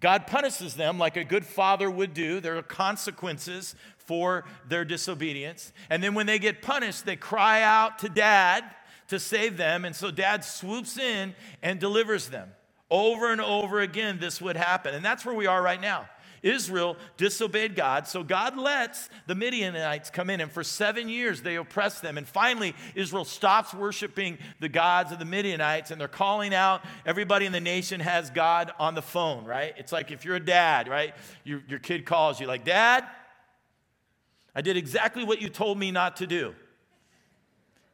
God 0.00 0.26
punishes 0.26 0.74
them 0.74 0.98
like 0.98 1.16
a 1.16 1.24
good 1.24 1.46
father 1.46 1.90
would 1.90 2.12
do. 2.12 2.40
There 2.40 2.58
are 2.58 2.62
consequences 2.62 3.74
for 4.06 4.44
their 4.68 4.84
disobedience. 4.84 5.72
And 5.90 6.02
then 6.02 6.14
when 6.14 6.26
they 6.26 6.38
get 6.38 6.62
punished, 6.62 7.04
they 7.06 7.16
cry 7.16 7.62
out 7.62 7.98
to 8.00 8.08
dad 8.08 8.64
to 9.08 9.18
save 9.18 9.56
them. 9.56 9.84
And 9.84 9.94
so 9.94 10.10
dad 10.10 10.44
swoops 10.44 10.98
in 10.98 11.34
and 11.62 11.78
delivers 11.78 12.28
them. 12.28 12.50
Over 12.90 13.32
and 13.32 13.40
over 13.40 13.80
again, 13.80 14.18
this 14.20 14.40
would 14.40 14.56
happen. 14.56 14.94
And 14.94 15.04
that's 15.04 15.24
where 15.24 15.34
we 15.34 15.46
are 15.46 15.62
right 15.62 15.80
now. 15.80 16.08
Israel 16.44 16.98
disobeyed 17.16 17.74
God, 17.74 18.06
so 18.06 18.22
God 18.22 18.58
lets 18.58 19.08
the 19.26 19.34
Midianites 19.34 20.10
come 20.10 20.28
in, 20.28 20.42
and 20.42 20.52
for 20.52 20.62
seven 20.62 21.08
years 21.08 21.40
they 21.40 21.56
oppress 21.56 22.00
them. 22.00 22.18
And 22.18 22.28
finally, 22.28 22.74
Israel 22.94 23.24
stops 23.24 23.72
worshiping 23.72 24.36
the 24.60 24.68
gods 24.68 25.10
of 25.10 25.18
the 25.18 25.24
Midianites, 25.24 25.90
and 25.90 25.98
they're 25.98 26.06
calling 26.06 26.52
out. 26.52 26.84
Everybody 27.06 27.46
in 27.46 27.52
the 27.52 27.60
nation 27.60 27.98
has 27.98 28.28
God 28.28 28.72
on 28.78 28.94
the 28.94 29.00
phone, 29.00 29.46
right? 29.46 29.72
It's 29.78 29.90
like 29.90 30.10
if 30.10 30.26
you're 30.26 30.36
a 30.36 30.44
dad, 30.44 30.86
right? 30.86 31.14
Your, 31.44 31.62
your 31.66 31.78
kid 31.78 32.04
calls 32.04 32.38
you, 32.38 32.46
like, 32.46 32.64
Dad, 32.66 33.06
I 34.54 34.62
did 34.62 34.76
exactly 34.76 35.24
what 35.24 35.42
you 35.42 35.48
told 35.48 35.78
me 35.78 35.90
not 35.90 36.16
to 36.16 36.26
do, 36.26 36.54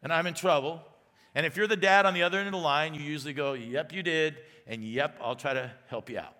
and 0.02 0.12
I'm 0.12 0.26
in 0.26 0.34
trouble. 0.34 0.82
And 1.34 1.46
if 1.46 1.56
you're 1.56 1.68
the 1.68 1.76
dad 1.76 2.06
on 2.06 2.14
the 2.14 2.22
other 2.22 2.38
end 2.38 2.48
of 2.48 2.52
the 2.52 2.58
line, 2.58 2.94
you 2.94 3.00
usually 3.00 3.32
go, 3.32 3.52
Yep, 3.52 3.92
you 3.92 4.02
did, 4.02 4.36
and 4.66 4.84
yep, 4.84 5.18
I'll 5.22 5.36
try 5.36 5.54
to 5.54 5.70
help 5.86 6.10
you 6.10 6.18
out. 6.18 6.34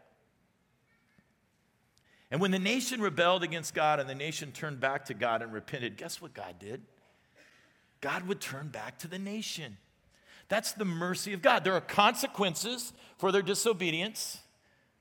And 2.30 2.40
when 2.40 2.50
the 2.50 2.58
nation 2.58 3.00
rebelled 3.00 3.42
against 3.42 3.74
God 3.74 3.98
and 3.98 4.08
the 4.08 4.14
nation 4.14 4.52
turned 4.52 4.78
back 4.78 5.06
to 5.06 5.14
God 5.14 5.42
and 5.42 5.52
repented, 5.52 5.96
guess 5.96 6.22
what 6.22 6.32
God 6.32 6.56
did? 6.60 6.82
God 8.00 8.26
would 8.28 8.40
turn 8.40 8.68
back 8.68 8.98
to 9.00 9.08
the 9.08 9.18
nation. 9.18 9.76
That's 10.48 10.72
the 10.72 10.84
mercy 10.84 11.32
of 11.32 11.42
God. 11.42 11.64
There 11.64 11.74
are 11.74 11.80
consequences 11.80 12.92
for 13.18 13.32
their 13.32 13.42
disobedience 13.42 14.38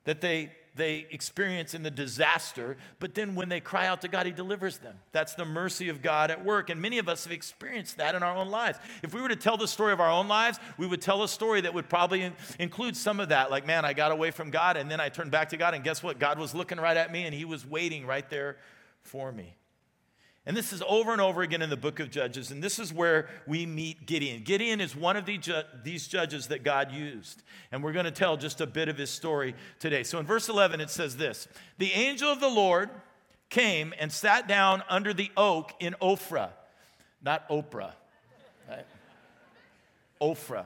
that 0.06 0.22
they 0.22 0.52
they 0.80 1.06
experience 1.12 1.74
in 1.74 1.84
the 1.84 1.92
disaster, 1.92 2.78
but 3.00 3.14
then 3.14 3.36
when 3.36 3.50
they 3.50 3.60
cry 3.60 3.86
out 3.86 4.02
to 4.02 4.08
God, 4.08 4.26
He 4.26 4.32
delivers 4.32 4.80
them. 4.80 4.96
That's 5.12 5.36
the 5.36 5.46
mercy 5.46 5.90
of 5.90 6.02
God 6.02 6.32
at 6.32 6.44
work. 6.44 6.70
And 6.70 6.82
many 6.82 6.98
of 6.98 7.08
us 7.08 7.26
have 7.26 7.34
experienced 7.34 7.98
that 7.98 8.16
in 8.16 8.24
our 8.24 8.36
own 8.36 8.50
lives. 8.50 8.80
If 9.04 9.14
we 9.14 9.22
were 9.22 9.30
to 9.30 9.36
tell 9.36 9.58
the 9.58 9.68
story 9.68 9.94
of 9.94 10.00
our 10.00 10.10
own 10.10 10.28
lives, 10.28 10.60
we 10.78 10.88
would 10.88 11.02
tell 11.02 11.22
a 11.22 11.28
story 11.28 11.62
that 11.62 11.74
would 11.74 11.90
probably 11.90 12.24
in- 12.24 12.34
include 12.58 12.98
some 12.98 13.20
of 13.20 13.30
that. 13.30 13.52
Like, 13.52 13.68
man, 13.68 13.86
I 13.86 13.94
got 13.94 14.12
away 14.12 14.32
from 14.32 14.50
God 14.50 14.78
and 14.78 14.90
then 14.90 15.00
I 15.00 15.10
turned 15.10 15.32
back 15.32 15.50
to 15.50 15.58
God, 15.58 15.74
and 15.74 15.84
guess 15.84 16.02
what? 16.02 16.18
God 16.18 16.40
was 16.40 16.56
looking 16.56 16.80
right 16.80 16.98
at 16.98 17.12
me 17.12 17.26
and 17.26 17.36
He 17.36 17.46
was 17.46 17.66
waiting 17.66 18.08
right 18.08 18.28
there 18.30 18.58
for 19.02 19.32
me. 19.32 19.56
And 20.46 20.56
this 20.56 20.74
is 20.74 20.82
over 20.88 21.12
and 21.12 21.22
over 21.22 21.42
again 21.42 21.62
in 21.62 21.70
the 21.70 21.78
book 21.78 22.00
of 22.00 22.10
Judges. 22.10 22.50
And 22.50 22.64
this 22.64 22.80
is 22.80 22.94
where 22.94 23.28
we 23.46 23.66
meet 23.66 24.06
Gideon. 24.06 24.44
Gideon 24.44 24.82
is 24.82 24.96
one 24.96 25.18
of 25.18 25.26
the 25.26 25.38
ju- 25.38 25.62
these 25.84 26.08
judges 26.08 26.48
that 26.48 26.64
God 26.64 26.92
used. 26.92 27.44
And 27.72 27.84
we're 27.84 27.92
going 27.92 28.06
to 28.06 28.12
tell 28.12 28.38
just 28.38 28.62
a 28.62 28.66
bit 28.66 28.90
of 28.90 28.98
his 28.98 29.10
story 29.10 29.54
today. 29.80 30.04
So 30.04 30.18
in 30.18 30.26
verse 30.26 30.50
11, 30.50 30.82
it 30.82 30.90
says 30.90 31.18
this 31.18 31.48
The 31.78 31.92
angel 31.92 32.32
of 32.32 32.40
the 32.40 32.50
Lord 32.50 32.90
came 33.50 33.94
and 34.00 34.12
sat 34.12 34.48
down 34.48 34.82
under 34.90 35.14
the 35.14 35.30
oak 35.36 35.74
in 35.80 35.96
Ophrah, 36.02 36.50
not 37.22 37.48
Oprah, 37.50 37.92
right? 38.70 38.86
Ophrah. 40.22 40.66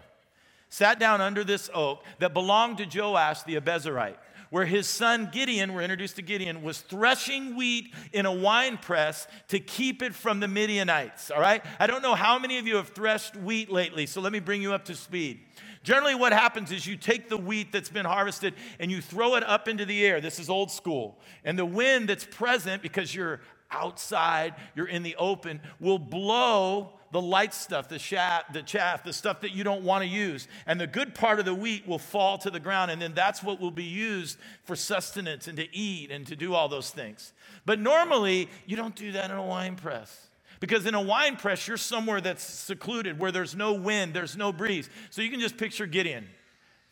Sat 0.69 0.99
down 0.99 1.21
under 1.21 1.43
this 1.43 1.69
oak 1.73 2.03
that 2.19 2.33
belonged 2.33 2.77
to 2.79 2.85
Joash 2.85 3.43
the 3.43 3.59
Abiezrite 3.59 4.15
where 4.53 4.65
his 4.65 4.85
son 4.85 5.29
Gideon, 5.31 5.73
we're 5.73 5.81
introduced 5.81 6.17
to 6.17 6.21
Gideon, 6.21 6.61
was 6.61 6.79
threshing 6.79 7.55
wheat 7.55 7.91
in 8.11 8.27
a 8.27 8.31
wine 8.31 8.77
press 8.77 9.25
to 9.47 9.59
keep 9.59 10.03
it 10.03 10.13
from 10.13 10.39
the 10.39 10.47
Midianites. 10.47 11.31
All 11.31 11.41
right? 11.41 11.65
I 11.79 11.87
don't 11.87 12.03
know 12.03 12.13
how 12.13 12.37
many 12.37 12.59
of 12.59 12.67
you 12.67 12.75
have 12.75 12.89
threshed 12.89 13.35
wheat 13.35 13.71
lately, 13.71 14.05
so 14.05 14.21
let 14.21 14.31
me 14.31 14.39
bring 14.39 14.61
you 14.61 14.71
up 14.71 14.85
to 14.85 14.93
speed. 14.93 15.39
Generally, 15.81 16.13
what 16.13 16.33
happens 16.33 16.71
is 16.71 16.85
you 16.85 16.97
take 16.97 17.29
the 17.29 17.37
wheat 17.37 17.71
that's 17.71 17.89
been 17.89 18.05
harvested 18.05 18.53
and 18.77 18.91
you 18.91 19.01
throw 19.01 19.37
it 19.37 19.43
up 19.43 19.67
into 19.67 19.85
the 19.85 20.05
air. 20.05 20.21
This 20.21 20.37
is 20.37 20.51
old 20.51 20.69
school. 20.69 21.17
And 21.43 21.57
the 21.57 21.65
wind 21.65 22.07
that's 22.07 22.25
present, 22.25 22.83
because 22.83 23.15
you're 23.15 23.41
outside, 23.71 24.53
you're 24.75 24.87
in 24.87 25.01
the 25.01 25.15
open, 25.15 25.61
will 25.79 25.97
blow 25.97 26.99
the 27.13 27.21
light 27.21 27.53
stuff, 27.53 27.87
the 27.87 27.99
chaff, 27.99 28.51
the 28.51 28.63
chaff, 28.63 29.03
the 29.03 29.13
stuff 29.13 29.41
that 29.41 29.51
you 29.51 29.63
don't 29.63 29.83
want 29.83 30.03
to 30.03 30.09
use. 30.09 30.47
And 30.65 30.81
the 30.81 30.87
good 30.87 31.13
part 31.13 31.37
of 31.37 31.45
the 31.45 31.53
wheat 31.53 31.87
will 31.87 31.99
fall 31.99 32.39
to 32.39 32.49
the 32.49 32.59
ground, 32.59 32.89
and 32.89 32.99
then 32.99 33.13
that's 33.13 33.43
what 33.43 33.61
will 33.61 33.71
be 33.71 33.83
used 33.83 34.39
for 34.63 34.75
sustenance 34.75 35.47
and 35.47 35.55
to 35.57 35.73
eat 35.75 36.09
and 36.09 36.25
to 36.25 36.35
do 36.35 36.55
all 36.55 36.67
those 36.67 36.89
things. 36.89 37.31
But 37.67 37.79
normally, 37.79 38.49
you 38.65 38.75
don't 38.75 38.95
do 38.95 39.11
that 39.11 39.29
in 39.29 39.37
a 39.37 39.45
wine 39.45 39.75
press. 39.75 40.27
Because 40.59 40.87
in 40.87 40.95
a 40.95 41.01
wine 41.01 41.35
press, 41.35 41.67
you're 41.67 41.77
somewhere 41.77 42.19
that's 42.19 42.43
secluded, 42.43 43.19
where 43.19 43.31
there's 43.31 43.55
no 43.55 43.73
wind, 43.73 44.15
there's 44.15 44.35
no 44.35 44.51
breeze. 44.51 44.89
So 45.11 45.21
you 45.21 45.29
can 45.29 45.39
just 45.39 45.57
picture 45.57 45.85
Gideon 45.85 46.27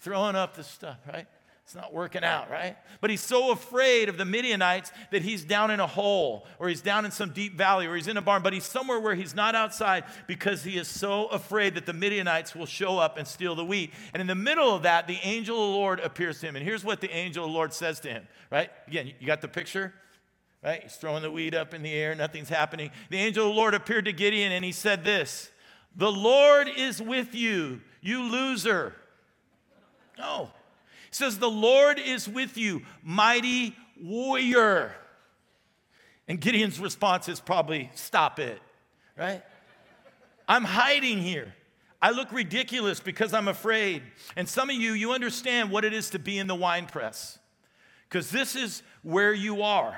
throwing 0.02 0.36
up 0.36 0.56
the 0.56 0.64
stuff, 0.64 0.98
right? 1.12 1.26
It's 1.66 1.76
not 1.76 1.94
working 1.94 2.24
out, 2.24 2.50
right? 2.50 2.76
But 3.00 3.12
he's 3.12 3.22
so 3.22 3.52
afraid 3.52 4.10
of 4.10 4.18
the 4.18 4.26
Midianites 4.26 4.92
that 5.12 5.22
he's 5.22 5.46
down 5.46 5.72
in 5.72 5.80
a 5.80 5.88
hole 5.88 6.46
or 6.60 6.68
he's 6.68 6.82
down 6.82 7.06
in 7.06 7.12
some 7.12 7.32
deep 7.32 7.56
valley 7.56 7.86
or 7.86 7.96
he's 7.96 8.08
in 8.08 8.18
a 8.18 8.22
barn, 8.22 8.42
but 8.42 8.52
he's 8.52 8.66
somewhere 8.66 9.00
where 9.00 9.16
he's 9.16 9.36
not 9.36 9.56
outside 9.56 10.04
because 10.28 10.64
he 10.64 10.78
is 10.78 10.88
so 10.88 11.28
afraid 11.28 11.76
that 11.76 11.86
the 11.86 11.94
Midianites 11.94 12.56
will 12.56 12.66
show 12.66 12.98
up 12.98 13.18
and 13.18 13.28
steal 13.28 13.56
the 13.56 13.64
wheat. 13.64 13.94
And 14.14 14.20
in 14.20 14.28
the 14.28 14.36
middle 14.36 14.76
of 14.76 14.84
that, 14.84 15.08
the 15.08 15.20
angel 15.24 15.56
of 15.56 15.70
the 15.70 15.78
Lord 15.78 16.00
appears 16.02 16.40
to 16.42 16.48
him. 16.48 16.56
And 16.56 16.66
here's 16.66 16.84
what 16.84 17.00
the 17.00 17.12
angel 17.12 17.46
of 17.46 17.52
the 17.52 17.56
Lord 17.56 17.74
says 17.74 18.00
to 18.02 18.10
him, 18.10 18.28
right? 18.52 18.70
Again, 18.88 19.14
you 19.20 19.28
got 19.28 19.42
the 19.42 19.48
picture? 19.48 19.94
Right? 20.64 20.84
He's 20.84 20.96
throwing 20.96 21.24
the 21.24 21.32
wheat 21.32 21.56
up 21.56 21.74
in 21.74 21.84
the 21.84 21.94
air, 21.94 22.14
nothing's 22.16 22.50
happening. 22.50 22.92
The 23.10 23.18
angel 23.18 23.48
of 23.48 23.54
the 23.54 23.60
Lord 23.60 23.74
appeared 23.74 24.06
to 24.06 24.14
Gideon 24.14 24.52
and 24.52 24.66
he 24.66 24.72
said 24.72 25.06
this 25.06 25.50
The 25.96 26.12
Lord 26.12 26.68
is 26.68 27.02
with 27.02 27.34
you, 27.34 27.82
you 28.02 28.24
loser. 28.24 28.96
No 30.18 30.52
says, 31.12 31.38
The 31.38 31.50
Lord 31.50 32.00
is 32.00 32.28
with 32.28 32.58
you, 32.58 32.82
mighty 33.04 33.76
warrior. 34.02 34.94
And 36.28 36.40
Gideon's 36.40 36.80
response 36.80 37.30
is 37.30 37.40
probably, 37.40 37.92
Stop 37.94 38.40
it, 38.40 38.60
right? 39.18 39.44
I'm 40.48 40.64
hiding 40.64 41.20
here. 41.20 41.54
I 42.02 42.12
look 42.12 42.32
ridiculous 42.32 43.00
because 43.00 43.34
I'm 43.34 43.48
afraid. 43.48 44.02
And 44.36 44.50
some 44.50 44.70
of 44.70 44.76
you, 44.76 44.94
you 44.94 45.12
understand 45.12 45.70
what 45.70 45.86
it 45.86 45.94
is 45.94 46.10
to 46.12 46.20
be 46.20 46.40
in 46.40 46.48
the 46.48 46.56
wine 46.56 46.88
press 46.88 47.38
because 48.10 48.32
this 48.32 48.56
is 48.56 48.82
where 49.04 49.34
you 49.34 49.62
are. 49.62 49.96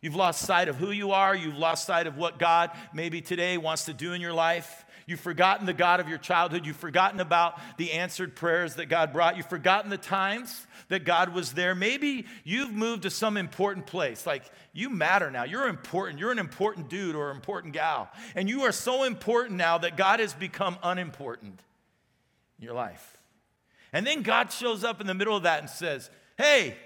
You've 0.00 0.14
lost 0.14 0.42
sight 0.42 0.68
of 0.68 0.76
who 0.76 0.92
you 0.92 1.12
are. 1.12 1.34
You've 1.34 1.58
lost 1.58 1.86
sight 1.86 2.06
of 2.06 2.16
what 2.16 2.38
God 2.38 2.70
maybe 2.94 3.20
today 3.20 3.58
wants 3.58 3.84
to 3.86 3.92
do 3.92 4.12
in 4.12 4.20
your 4.20 4.32
life. 4.32 4.85
You've 5.06 5.20
forgotten 5.20 5.66
the 5.66 5.72
God 5.72 6.00
of 6.00 6.08
your 6.08 6.18
childhood. 6.18 6.66
You've 6.66 6.76
forgotten 6.76 7.20
about 7.20 7.60
the 7.76 7.92
answered 7.92 8.34
prayers 8.34 8.74
that 8.74 8.86
God 8.86 9.12
brought. 9.12 9.36
You've 9.36 9.48
forgotten 9.48 9.88
the 9.88 9.96
times 9.96 10.66
that 10.88 11.04
God 11.04 11.32
was 11.32 11.52
there. 11.52 11.76
Maybe 11.76 12.26
you've 12.42 12.72
moved 12.72 13.04
to 13.04 13.10
some 13.10 13.36
important 13.36 13.86
place. 13.86 14.26
Like 14.26 14.42
you 14.72 14.90
matter 14.90 15.30
now. 15.30 15.44
You're 15.44 15.68
important. 15.68 16.18
You're 16.18 16.32
an 16.32 16.40
important 16.40 16.88
dude 16.88 17.14
or 17.14 17.30
important 17.30 17.72
gal. 17.72 18.10
And 18.34 18.48
you 18.48 18.62
are 18.62 18.72
so 18.72 19.04
important 19.04 19.56
now 19.56 19.78
that 19.78 19.96
God 19.96 20.18
has 20.18 20.34
become 20.34 20.76
unimportant 20.82 21.60
in 22.58 22.64
your 22.64 22.74
life. 22.74 23.16
And 23.92 24.04
then 24.04 24.22
God 24.22 24.50
shows 24.50 24.82
up 24.82 25.00
in 25.00 25.06
the 25.06 25.14
middle 25.14 25.36
of 25.36 25.44
that 25.44 25.60
and 25.60 25.70
says, 25.70 26.10
Hey, 26.36 26.76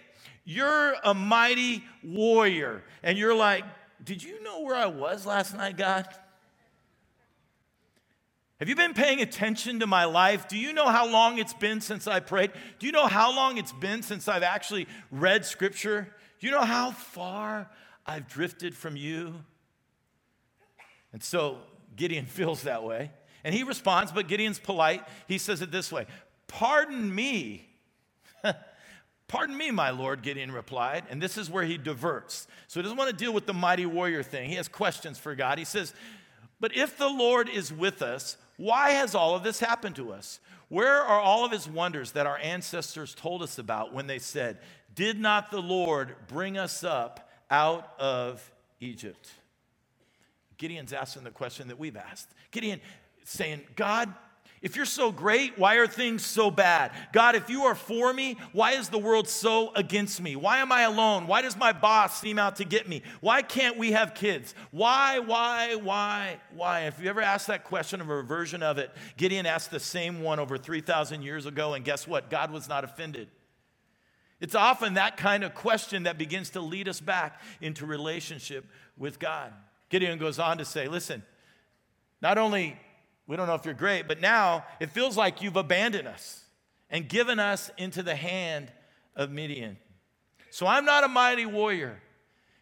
you're 0.45 0.95
a 1.03 1.15
mighty 1.15 1.85
warrior. 2.05 2.83
And 3.03 3.17
you're 3.17 3.35
like, 3.35 3.65
Did 4.05 4.23
you 4.23 4.43
know 4.43 4.61
where 4.61 4.77
I 4.77 4.87
was 4.87 5.25
last 5.25 5.57
night, 5.57 5.79
God? 5.79 6.07
Have 8.61 8.69
you 8.69 8.77
been 8.77 8.93
paying 8.93 9.23
attention 9.23 9.81
to 9.81 9.87
my 9.87 10.05
life? 10.05 10.47
Do 10.47 10.59
you 10.59 10.75
know 10.75 10.89
how 10.89 11.11
long 11.11 11.39
it's 11.39 11.55
been 11.55 11.81
since 11.81 12.07
I 12.07 12.21
prayed? 12.21 12.53
Do 12.79 12.85
you 12.85 12.93
know 12.93 13.07
how 13.07 13.35
long 13.35 13.57
it's 13.57 13.73
been 13.73 14.03
since 14.03 14.29
I've 14.29 14.43
actually 14.43 14.87
read 15.11 15.47
scripture? 15.47 16.15
Do 16.39 16.47
you 16.47 16.53
know 16.53 16.61
how 16.61 16.91
far 16.91 17.71
I've 18.07 18.29
drifted 18.29 18.77
from 18.77 18.97
you? 18.97 19.35
And 21.15 21.23
so 21.23 21.57
Gideon 21.97 22.27
feels 22.27 22.65
that 22.65 22.85
way. 22.85 23.13
And 23.45 23.55
he 23.55 23.63
responds, 23.63 24.13
but 24.13 24.29
Gideon's 24.29 24.59
polite. 24.59 25.09
He 25.27 25.39
says 25.39 25.63
it 25.63 25.73
this 25.73 25.91
way 25.91 26.07
Pardon 26.47 27.15
me. 27.15 27.67
Pardon 29.27 29.57
me, 29.57 29.71
my 29.71 29.89
Lord, 29.89 30.21
Gideon 30.21 30.53
replied. 30.53 31.05
And 31.09 31.23
this 31.23 31.39
is 31.39 31.49
where 31.49 31.65
he 31.65 31.79
diverts. 31.79 32.47
So 32.67 32.79
he 32.79 32.83
doesn't 32.83 32.99
want 32.99 33.09
to 33.11 33.17
deal 33.17 33.33
with 33.33 33.47
the 33.47 33.55
mighty 33.55 33.87
warrior 33.87 34.23
thing. 34.23 34.51
He 34.51 34.57
has 34.57 34.69
questions 34.69 35.19
for 35.19 35.35
God. 35.35 35.57
He 35.57 35.65
says, 35.65 35.95
But 36.59 36.77
if 36.77 36.99
the 36.99 37.09
Lord 37.09 37.49
is 37.49 37.73
with 37.73 38.03
us, 38.03 38.37
why 38.61 38.91
has 38.91 39.15
all 39.15 39.35
of 39.35 39.43
this 39.43 39.59
happened 39.59 39.97
to 39.97 40.13
us? 40.13 40.39
Where 40.69 41.01
are 41.01 41.19
all 41.19 41.47
of 41.47 41.51
his 41.51 41.67
wonders 41.67 42.13
that 42.13 42.27
our 42.27 42.37
ancestors 42.37 43.15
told 43.15 43.43
us 43.43 43.59
about 43.59 43.95
when 43.95 44.07
they 44.07 44.19
said, 44.19 44.59
Did 44.95 45.19
not 45.19 45.51
the 45.51 45.63
Lord 45.63 46.15
bring 46.29 46.59
us 46.59 46.85
up 46.85 47.31
out 47.51 47.95
of 47.99 48.53
Egypt? 48.79 49.31
Gideon's 50.59 50.93
asking 50.93 51.25
the 51.25 51.31
question 51.31 51.69
that 51.69 51.79
we've 51.79 51.97
asked. 51.97 52.29
Gideon 52.51 52.83
saying, 53.25 53.63
God, 53.77 54.13
if 54.63 54.77
you're 54.77 54.85
so 54.85 55.11
great, 55.11 55.59
why 55.59 55.77
are 55.77 55.87
things 55.87 56.25
so 56.25 56.51
bad? 56.51 56.93
God, 57.15 57.35
if 57.35 57.49
you 57.49 57.63
are 57.65 57.75
for 57.75 58.13
me, 58.13 58.37
why 58.53 58.73
is 58.73 58.91
the 58.91 58.99
world 58.99 59.27
so 59.27 59.73
against 59.75 60.21
me? 60.21 60.37
Why 60.37 60.59
am 60.59 60.71
I 60.71 60.83
alone? 60.83 61.27
Why 61.27 61.41
does 61.41 61.57
my 61.57 61.73
boss 61.73 62.21
seem 62.21 62.39
out 62.39 62.57
to 62.57 62.67
get 62.67 62.87
me? 62.87 63.03
Why 63.23 63.41
can't 63.41 63.79
we 63.79 63.93
have 63.93 64.13
kids? 64.13 64.55
Why, 64.71 65.19
why, 65.19 65.77
why, 65.77 66.41
why? 66.55 66.81
If 66.81 67.01
you 67.01 67.09
ever 67.09 67.23
ask 67.23 67.47
that 67.47 67.65
question 67.65 68.03
or 68.03 68.19
a 68.19 68.25
version 68.25 68.63
of 68.63 68.77
it, 68.77 68.91
Gideon 69.17 69.47
asked 69.47 69.71
the 69.71 69.81
same 69.81 70.21
one 70.21 70.39
over 70.39 70.59
3,000 70.59 71.23
years 71.23 71.47
ago, 71.47 71.73
and 71.73 71.83
guess 71.83 72.07
what? 72.07 72.29
God 72.29 72.51
was 72.51 72.69
not 72.69 72.85
offended. 72.85 73.29
It's 74.41 74.55
often 74.55 74.95
that 74.95 75.17
kind 75.17 75.43
of 75.43 75.55
question 75.55 76.03
that 76.03 76.19
begins 76.19 76.51
to 76.51 76.61
lead 76.61 76.87
us 76.87 77.01
back 77.01 77.41
into 77.63 77.87
relationship 77.87 78.67
with 78.99 79.19
God. 79.19 79.55
Gideon 79.89 80.19
goes 80.19 80.39
on 80.39 80.59
to 80.59 80.67
say, 80.67 80.87
listen, 80.87 81.23
not 82.21 82.37
only 82.37 82.79
we 83.27 83.37
don't 83.37 83.47
know 83.47 83.55
if 83.55 83.65
you're 83.65 83.75
great, 83.75 84.09
but 84.09 84.21
now 84.21 84.65
it 84.81 84.91
feels 84.91 85.17
like 85.17 85.43
you've 85.43 85.57
abandoned 85.57 86.09
us 86.09 86.45
and 86.91 87.09
given 87.09 87.39
us 87.39 87.71
into 87.79 88.03
the 88.03 88.17
hand 88.17 88.73
of 89.15 89.31
Midian. 89.31 89.77
So 90.51 90.67
I'm 90.67 90.85
not 90.85 91.05
a 91.05 91.09
mighty 91.09 91.47
warrior. 91.47 92.03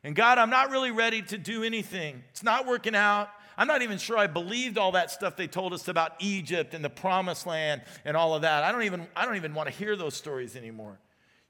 And 0.04 0.14
God, 0.14 0.38
I'm 0.38 0.50
not 0.50 0.70
really 0.70 0.90
ready 0.90 1.22
to 1.22 1.38
do 1.38 1.64
anything. 1.64 2.22
It's 2.30 2.42
not 2.42 2.66
working 2.66 2.94
out. 2.94 3.30
I'm 3.56 3.66
not 3.66 3.82
even 3.82 3.98
sure 3.98 4.16
I 4.16 4.28
believed 4.28 4.78
all 4.78 4.92
that 4.92 5.10
stuff 5.10 5.36
they 5.36 5.48
told 5.48 5.72
us 5.72 5.88
about 5.88 6.12
Egypt 6.20 6.74
and 6.74 6.84
the 6.84 6.90
promised 6.90 7.46
land 7.46 7.82
and 8.04 8.16
all 8.16 8.34
of 8.34 8.42
that. 8.42 8.62
I 8.62 8.70
don't 8.70 8.84
even, 8.84 9.06
I 9.16 9.24
don't 9.24 9.36
even 9.36 9.54
want 9.54 9.68
to 9.68 9.74
hear 9.74 9.96
those 9.96 10.14
stories 10.14 10.54
anymore. 10.54 11.00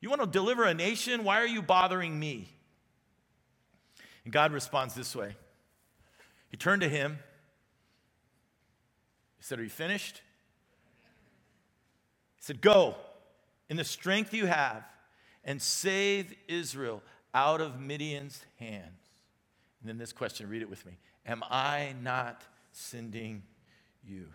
You 0.01 0.09
want 0.09 0.23
to 0.23 0.27
deliver 0.27 0.65
a 0.65 0.73
nation? 0.73 1.25
Why 1.25 1.41
are 1.41 1.47
you 1.47 1.61
bothering 1.61 2.19
me? 2.19 2.49
And 4.25 4.33
God 4.33 4.53
responds 4.53 4.95
this 4.95 5.15
way 5.15 5.37
He 6.51 6.57
turned 6.57 6.83
to 6.83 6.89
him 6.89 7.19
said, 9.49 9.59
Are 9.59 9.65
you 9.65 9.71
finished? 9.71 10.21
He 12.37 12.43
said, 12.43 12.61
Go 12.61 12.97
in 13.71 13.77
the 13.77 13.85
strength 13.85 14.35
you 14.35 14.47
have 14.47 14.85
and 15.45 15.61
save 15.61 16.35
Israel 16.47 17.03
out 17.35 17.61
of 17.61 17.81
Midian's 17.81 18.45
hands. 18.59 18.85
And 19.81 19.89
then 19.89 19.99
this 19.99 20.13
question, 20.13 20.49
read 20.49 20.63
it 20.63 20.69
with 20.69 20.85
me 20.85 20.99
Am 21.27 21.43
I 21.51 21.95
not 22.03 22.45
sending 22.73 23.43
you? 24.07 24.27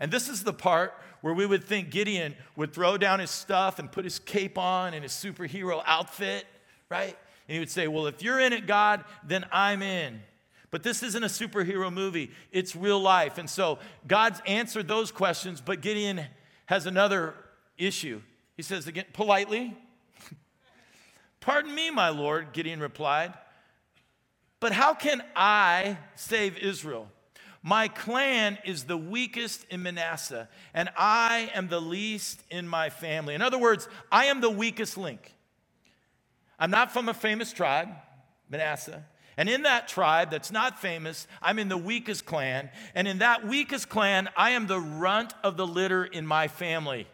And 0.00 0.10
this 0.10 0.28
is 0.28 0.42
the 0.42 0.52
part 0.52 0.94
where 1.20 1.32
we 1.32 1.46
would 1.46 1.62
think 1.62 1.90
Gideon 1.90 2.34
would 2.56 2.72
throw 2.72 2.98
down 2.98 3.20
his 3.20 3.30
stuff 3.30 3.78
and 3.78 3.90
put 3.90 4.04
his 4.04 4.18
cape 4.18 4.58
on 4.58 4.92
and 4.92 5.04
his 5.04 5.12
superhero 5.12 5.80
outfit, 5.86 6.44
right? 6.90 7.16
And 7.46 7.54
he 7.54 7.60
would 7.60 7.70
say, 7.70 7.86
Well, 7.86 8.08
if 8.08 8.20
you're 8.20 8.40
in 8.40 8.52
it, 8.52 8.66
God, 8.66 9.04
then 9.24 9.46
I'm 9.52 9.80
in. 9.80 10.20
But 10.74 10.82
this 10.82 11.04
isn't 11.04 11.22
a 11.22 11.28
superhero 11.28 11.92
movie, 11.92 12.32
it's 12.50 12.74
real 12.74 12.98
life. 12.98 13.38
And 13.38 13.48
so 13.48 13.78
God's 14.08 14.42
answered 14.44 14.88
those 14.88 15.12
questions, 15.12 15.60
but 15.60 15.80
Gideon 15.80 16.22
has 16.66 16.86
another 16.86 17.36
issue. 17.78 18.20
He 18.56 18.64
says 18.64 18.88
again, 18.88 19.04
politely, 19.12 19.76
Pardon 21.40 21.72
me, 21.72 21.92
my 21.92 22.08
Lord, 22.08 22.52
Gideon 22.52 22.80
replied, 22.80 23.34
but 24.58 24.72
how 24.72 24.94
can 24.94 25.22
I 25.36 25.96
save 26.16 26.58
Israel? 26.58 27.08
My 27.62 27.86
clan 27.86 28.58
is 28.64 28.82
the 28.82 28.98
weakest 28.98 29.64
in 29.70 29.80
Manasseh, 29.80 30.48
and 30.74 30.90
I 30.98 31.52
am 31.54 31.68
the 31.68 31.80
least 31.80 32.42
in 32.50 32.66
my 32.66 32.90
family. 32.90 33.36
In 33.36 33.42
other 33.42 33.58
words, 33.58 33.88
I 34.10 34.24
am 34.24 34.40
the 34.40 34.50
weakest 34.50 34.98
link. 34.98 35.36
I'm 36.58 36.72
not 36.72 36.90
from 36.90 37.08
a 37.08 37.14
famous 37.14 37.52
tribe, 37.52 37.90
Manasseh. 38.50 39.04
And 39.36 39.48
in 39.48 39.62
that 39.62 39.88
tribe 39.88 40.30
that's 40.30 40.50
not 40.50 40.80
famous, 40.80 41.26
I'm 41.42 41.58
in 41.58 41.68
the 41.68 41.76
weakest 41.76 42.24
clan. 42.24 42.70
And 42.94 43.08
in 43.08 43.18
that 43.18 43.46
weakest 43.46 43.88
clan, 43.88 44.28
I 44.36 44.50
am 44.50 44.66
the 44.66 44.80
runt 44.80 45.34
of 45.42 45.56
the 45.56 45.66
litter 45.66 46.04
in 46.04 46.26
my 46.26 46.48
family. 46.48 47.06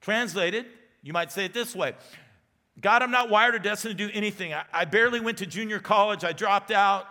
Translated, 0.00 0.66
you 1.02 1.12
might 1.12 1.32
say 1.32 1.44
it 1.44 1.52
this 1.52 1.74
way 1.74 1.94
God, 2.80 3.02
I'm 3.02 3.10
not 3.10 3.28
wired 3.28 3.54
or 3.54 3.58
destined 3.58 3.98
to 3.98 4.08
do 4.08 4.12
anything. 4.14 4.54
I, 4.54 4.64
I 4.72 4.84
barely 4.84 5.20
went 5.20 5.38
to 5.38 5.46
junior 5.46 5.80
college, 5.80 6.24
I 6.24 6.32
dropped 6.32 6.70
out. 6.70 7.06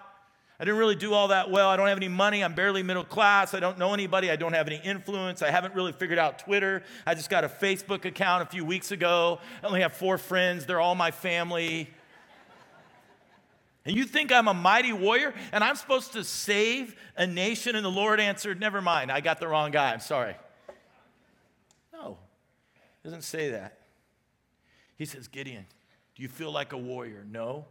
I 0.59 0.65
didn't 0.65 0.79
really 0.79 0.95
do 0.95 1.13
all 1.13 1.27
that 1.27 1.51
well. 1.51 1.69
I 1.69 1.77
don't 1.77 1.87
have 1.87 1.99
any 1.99 2.07
money. 2.07 2.43
I'm 2.43 2.55
barely 2.55 2.81
middle 2.81 3.03
class. 3.03 3.53
I 3.53 3.59
don't 3.59 3.77
know 3.77 3.93
anybody. 3.93 4.31
I 4.31 4.35
don't 4.35 4.53
have 4.53 4.65
any 4.65 4.77
influence. 4.83 5.43
I 5.43 5.51
haven't 5.51 5.75
really 5.75 5.91
figured 5.91 6.17
out 6.17 6.39
Twitter. 6.39 6.81
I 7.05 7.13
just 7.13 7.29
got 7.29 7.43
a 7.43 7.47
Facebook 7.47 8.05
account 8.05 8.41
a 8.41 8.47
few 8.47 8.65
weeks 8.65 8.89
ago. 8.89 9.39
I 9.61 9.67
only 9.67 9.81
have 9.81 9.93
four 9.93 10.17
friends. 10.17 10.65
They're 10.65 10.79
all 10.79 10.95
my 10.95 11.11
family. 11.11 11.91
And 13.87 13.95
you 13.95 14.03
think 14.03 14.33
I'm 14.33 14.49
a 14.49 14.53
mighty 14.53 14.91
warrior 14.91 15.33
and 15.53 15.63
I'm 15.63 15.77
supposed 15.77 16.11
to 16.11 16.23
save 16.25 16.93
a 17.15 17.25
nation? 17.25 17.73
And 17.73 17.85
the 17.85 17.89
Lord 17.89 18.19
answered, 18.19 18.59
Never 18.59 18.81
mind, 18.81 19.09
I 19.09 19.21
got 19.21 19.39
the 19.39 19.47
wrong 19.47 19.71
guy. 19.71 19.93
I'm 19.93 20.01
sorry. 20.01 20.35
No, 21.93 22.17
it 22.75 23.07
doesn't 23.07 23.23
say 23.23 23.51
that. 23.51 23.79
He 24.97 25.05
says, 25.05 25.29
Gideon, 25.29 25.65
do 26.15 26.21
you 26.21 26.27
feel 26.27 26.51
like 26.51 26.73
a 26.73 26.77
warrior? 26.77 27.25
No, 27.31 27.65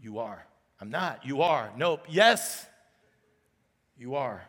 you 0.00 0.20
are. 0.20 0.46
I'm 0.80 0.90
not. 0.90 1.26
You 1.26 1.42
are. 1.42 1.72
Nope. 1.76 2.06
Yes, 2.08 2.64
you 3.98 4.14
are. 4.14 4.44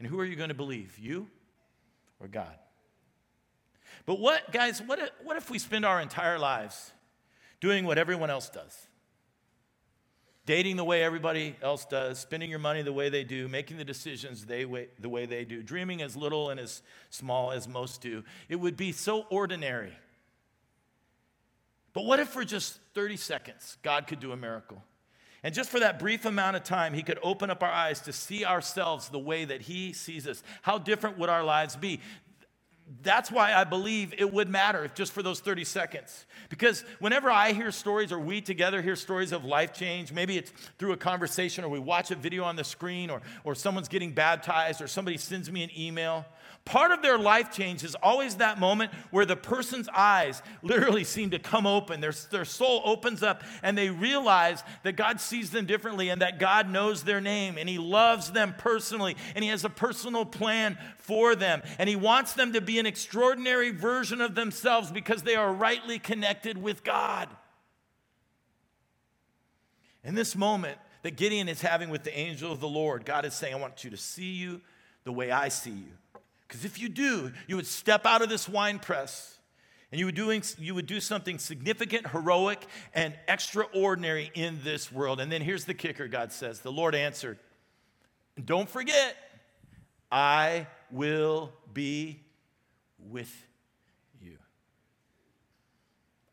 And 0.00 0.08
who 0.08 0.18
are 0.18 0.24
you 0.24 0.34
going 0.34 0.48
to 0.48 0.54
believe? 0.54 0.98
You 0.98 1.28
or 2.18 2.26
God? 2.26 2.58
But 4.06 4.18
what, 4.18 4.50
guys, 4.50 4.82
what 4.82 4.98
if, 4.98 5.10
what 5.22 5.36
if 5.36 5.50
we 5.50 5.60
spend 5.60 5.84
our 5.84 6.00
entire 6.00 6.40
lives 6.40 6.90
doing 7.60 7.84
what 7.84 7.96
everyone 7.96 8.28
else 8.28 8.48
does? 8.48 8.88
Dating 10.44 10.76
the 10.76 10.84
way 10.84 11.02
everybody 11.02 11.56
else 11.62 11.84
does, 11.84 12.18
spending 12.18 12.50
your 12.50 12.58
money 12.58 12.82
the 12.82 12.92
way 12.92 13.08
they 13.08 13.24
do, 13.24 13.48
making 13.48 13.76
the 13.76 13.84
decisions 13.84 14.44
they 14.44 14.64
way, 14.64 14.88
the 14.98 15.08
way 15.08 15.26
they 15.26 15.44
do, 15.44 15.62
dreaming 15.62 16.02
as 16.02 16.16
little 16.16 16.50
and 16.50 16.58
as 16.58 16.82
small 17.10 17.52
as 17.52 17.68
most 17.68 18.00
do. 18.00 18.24
It 18.48 18.56
would 18.56 18.76
be 18.76 18.92
so 18.92 19.26
ordinary. 19.30 19.92
But 21.92 22.04
what 22.04 22.20
if 22.20 22.28
for 22.28 22.44
just 22.44 22.78
30 22.94 23.16
seconds 23.16 23.76
God 23.82 24.06
could 24.06 24.18
do 24.18 24.32
a 24.32 24.36
miracle? 24.36 24.82
And 25.44 25.52
just 25.52 25.70
for 25.70 25.80
that 25.80 25.98
brief 25.98 26.24
amount 26.24 26.54
of 26.56 26.62
time, 26.62 26.94
He 26.94 27.02
could 27.02 27.18
open 27.22 27.50
up 27.50 27.62
our 27.62 27.70
eyes 27.70 28.00
to 28.02 28.12
see 28.12 28.44
ourselves 28.44 29.08
the 29.08 29.18
way 29.18 29.44
that 29.44 29.62
He 29.62 29.92
sees 29.92 30.26
us. 30.28 30.42
How 30.62 30.78
different 30.78 31.18
would 31.18 31.28
our 31.28 31.42
lives 31.42 31.74
be? 31.74 32.00
That's 33.02 33.30
why 33.30 33.54
I 33.54 33.64
believe 33.64 34.12
it 34.18 34.32
would 34.32 34.48
matter 34.48 34.84
if 34.84 34.94
just 34.94 35.12
for 35.12 35.22
those 35.22 35.40
30 35.40 35.64
seconds. 35.64 36.26
Because 36.48 36.84
whenever 36.98 37.30
I 37.30 37.52
hear 37.52 37.70
stories, 37.70 38.12
or 38.12 38.18
we 38.18 38.40
together 38.40 38.82
hear 38.82 38.96
stories 38.96 39.32
of 39.32 39.44
life 39.44 39.72
change, 39.72 40.12
maybe 40.12 40.36
it's 40.36 40.52
through 40.78 40.92
a 40.92 40.96
conversation, 40.96 41.64
or 41.64 41.68
we 41.68 41.78
watch 41.78 42.10
a 42.10 42.14
video 42.14 42.44
on 42.44 42.56
the 42.56 42.64
screen, 42.64 43.08
or, 43.08 43.22
or 43.44 43.54
someone's 43.54 43.88
getting 43.88 44.12
baptized, 44.12 44.82
or 44.82 44.88
somebody 44.88 45.16
sends 45.16 45.50
me 45.50 45.62
an 45.62 45.70
email, 45.76 46.26
Part 46.64 46.92
of 46.92 47.02
their 47.02 47.18
life 47.18 47.50
change 47.50 47.82
is 47.82 47.96
always 47.96 48.36
that 48.36 48.60
moment 48.60 48.92
where 49.10 49.26
the 49.26 49.34
person's 49.34 49.88
eyes 49.88 50.40
literally 50.62 51.02
seem 51.02 51.30
to 51.30 51.40
come 51.40 51.66
open. 51.66 52.00
Their, 52.00 52.14
their 52.30 52.44
soul 52.44 52.80
opens 52.84 53.20
up 53.20 53.42
and 53.64 53.76
they 53.76 53.90
realize 53.90 54.62
that 54.84 54.94
God 54.94 55.20
sees 55.20 55.50
them 55.50 55.66
differently 55.66 56.08
and 56.08 56.22
that 56.22 56.38
God 56.38 56.70
knows 56.70 57.02
their 57.02 57.20
name 57.20 57.56
and 57.58 57.68
He 57.68 57.78
loves 57.78 58.30
them 58.30 58.54
personally 58.56 59.16
and 59.34 59.42
He 59.42 59.50
has 59.50 59.64
a 59.64 59.68
personal 59.68 60.24
plan 60.24 60.78
for 60.98 61.34
them. 61.34 61.62
And 61.78 61.88
He 61.88 61.96
wants 61.96 62.34
them 62.34 62.52
to 62.52 62.60
be 62.60 62.78
an 62.78 62.86
extraordinary 62.86 63.70
version 63.70 64.20
of 64.20 64.36
themselves 64.36 64.92
because 64.92 65.24
they 65.24 65.34
are 65.34 65.52
rightly 65.52 65.98
connected 65.98 66.56
with 66.56 66.84
God. 66.84 67.28
In 70.04 70.14
this 70.14 70.36
moment 70.36 70.78
that 71.02 71.16
Gideon 71.16 71.48
is 71.48 71.60
having 71.60 71.90
with 71.90 72.04
the 72.04 72.16
angel 72.16 72.52
of 72.52 72.60
the 72.60 72.68
Lord, 72.68 73.04
God 73.04 73.24
is 73.24 73.34
saying, 73.34 73.52
I 73.52 73.58
want 73.58 73.82
you 73.82 73.90
to 73.90 73.96
see 73.96 74.34
you 74.34 74.60
the 75.02 75.12
way 75.12 75.32
I 75.32 75.48
see 75.48 75.70
you. 75.70 75.92
Because 76.52 76.66
if 76.66 76.78
you 76.78 76.90
do, 76.90 77.32
you 77.46 77.56
would 77.56 77.66
step 77.66 78.04
out 78.04 78.20
of 78.20 78.28
this 78.28 78.46
wine 78.46 78.78
press 78.78 79.38
and 79.90 79.98
you 79.98 80.04
would, 80.04 80.14
doing, 80.14 80.42
you 80.58 80.74
would 80.74 80.84
do 80.84 81.00
something 81.00 81.38
significant, 81.38 82.08
heroic, 82.08 82.66
and 82.92 83.14
extraordinary 83.26 84.30
in 84.34 84.58
this 84.62 84.92
world. 84.92 85.18
And 85.18 85.32
then 85.32 85.40
here's 85.40 85.64
the 85.64 85.72
kicker 85.72 86.08
God 86.08 86.30
says 86.30 86.60
The 86.60 86.70
Lord 86.70 86.94
answered, 86.94 87.38
Don't 88.44 88.68
forget, 88.68 89.16
I 90.10 90.66
will 90.90 91.54
be 91.72 92.20
with 92.98 93.34
you. 94.20 94.36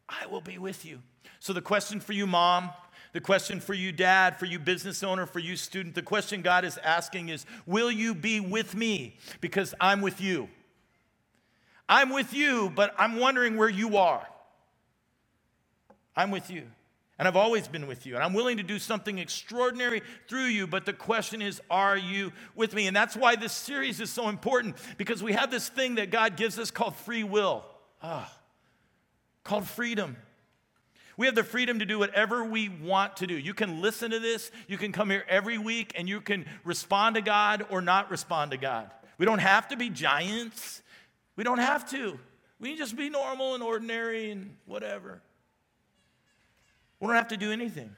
I 0.10 0.26
will 0.26 0.42
be 0.42 0.58
with 0.58 0.84
you. 0.84 1.00
So, 1.40 1.54
the 1.54 1.62
question 1.62 2.02
for 2.02 2.12
you, 2.12 2.28
mom, 2.28 2.72
the 3.12 3.22
question 3.22 3.60
for 3.60 3.74
you, 3.74 3.91
dad, 3.91 4.38
for 4.38 4.45
you, 4.45 4.60
business 4.60 5.04
owner, 5.04 5.26
for 5.26 5.39
you, 5.39 5.56
student, 5.56 5.95
the 5.95 6.02
question 6.02 6.41
God 6.41 6.63
is 6.63 6.78
asking 6.80 7.30
is 7.30 7.45
Will 7.65 7.91
you 7.91 8.13
be 8.13 8.39
with 8.39 8.76
me? 8.76 9.17
Because 9.41 9.74
I'm 9.82 10.02
with 10.02 10.22
you. 10.22 10.50
I'm 11.88 12.10
with 12.10 12.34
you, 12.34 12.72
but 12.76 12.93
I'm 13.00 13.15
wondering 13.15 13.58
where 13.58 13.69
you 13.69 13.98
are. 13.98 14.28
I'm 16.15 16.30
with 16.30 16.52
you. 16.52 16.63
And 17.17 17.28
I've 17.28 17.36
always 17.36 17.67
been 17.67 17.88
with 17.88 18.06
you. 18.06 18.15
And 18.15 18.24
I'm 18.24 18.34
willing 18.34 18.58
to 18.58 18.63
do 18.63 18.80
something 18.80 19.17
extraordinary 19.17 20.02
through 20.30 20.45
you. 20.45 20.67
But 20.67 20.86
the 20.86 20.93
question 20.93 21.41
is, 21.41 21.60
are 21.69 21.98
you 21.98 22.32
with 22.56 22.74
me? 22.74 22.88
And 22.88 22.95
that's 22.95 23.15
why 23.15 23.36
this 23.36 23.52
series 23.52 24.00
is 24.00 24.10
so 24.10 24.30
important 24.30 24.78
because 24.98 25.22
we 25.22 25.34
have 25.34 25.52
this 25.52 25.67
thing 25.67 25.95
that 25.95 26.12
God 26.12 26.38
gives 26.38 26.58
us 26.58 26.72
called 26.72 26.95
free 26.95 27.26
will, 27.26 27.65
ah, 28.02 28.32
called 29.43 29.67
freedom. 29.67 30.15
We 31.20 31.26
have 31.26 31.36
the 31.36 31.44
freedom 31.44 31.80
to 31.80 31.86
do 31.86 32.00
whatever 32.00 32.46
we 32.46 32.70
want 32.70 33.18
to 33.18 33.28
do. 33.28 33.38
You 33.38 33.54
can 33.54 33.82
listen 33.82 34.12
to 34.12 34.20
this, 34.20 34.52
you 34.70 34.78
can 34.78 34.94
come 34.94 35.10
here 35.10 35.26
every 35.28 35.58
week, 35.58 35.92
and 35.98 36.08
you 36.08 36.22
can 36.22 36.46
respond 36.64 37.16
to 37.16 37.22
God 37.22 37.66
or 37.70 37.82
not 37.82 38.10
respond 38.10 38.52
to 38.52 38.58
God. 38.58 38.90
We 39.18 39.26
don't 39.26 39.40
have 39.40 39.68
to 39.68 39.76
be 39.76 39.90
giants, 39.90 40.82
we 41.36 41.44
don't 41.44 41.58
have 41.58 41.90
to. 41.90 42.18
We 42.62 42.70
can 42.70 42.78
just 42.78 42.96
be 42.96 43.10
normal 43.10 43.54
and 43.54 43.62
ordinary 43.62 44.32
and 44.32 44.56
whatever. 44.66 45.22
We 47.02 47.08
don't 47.08 47.18
have 47.18 47.28
to 47.28 47.38
do 47.38 47.52
anything. 47.52 47.94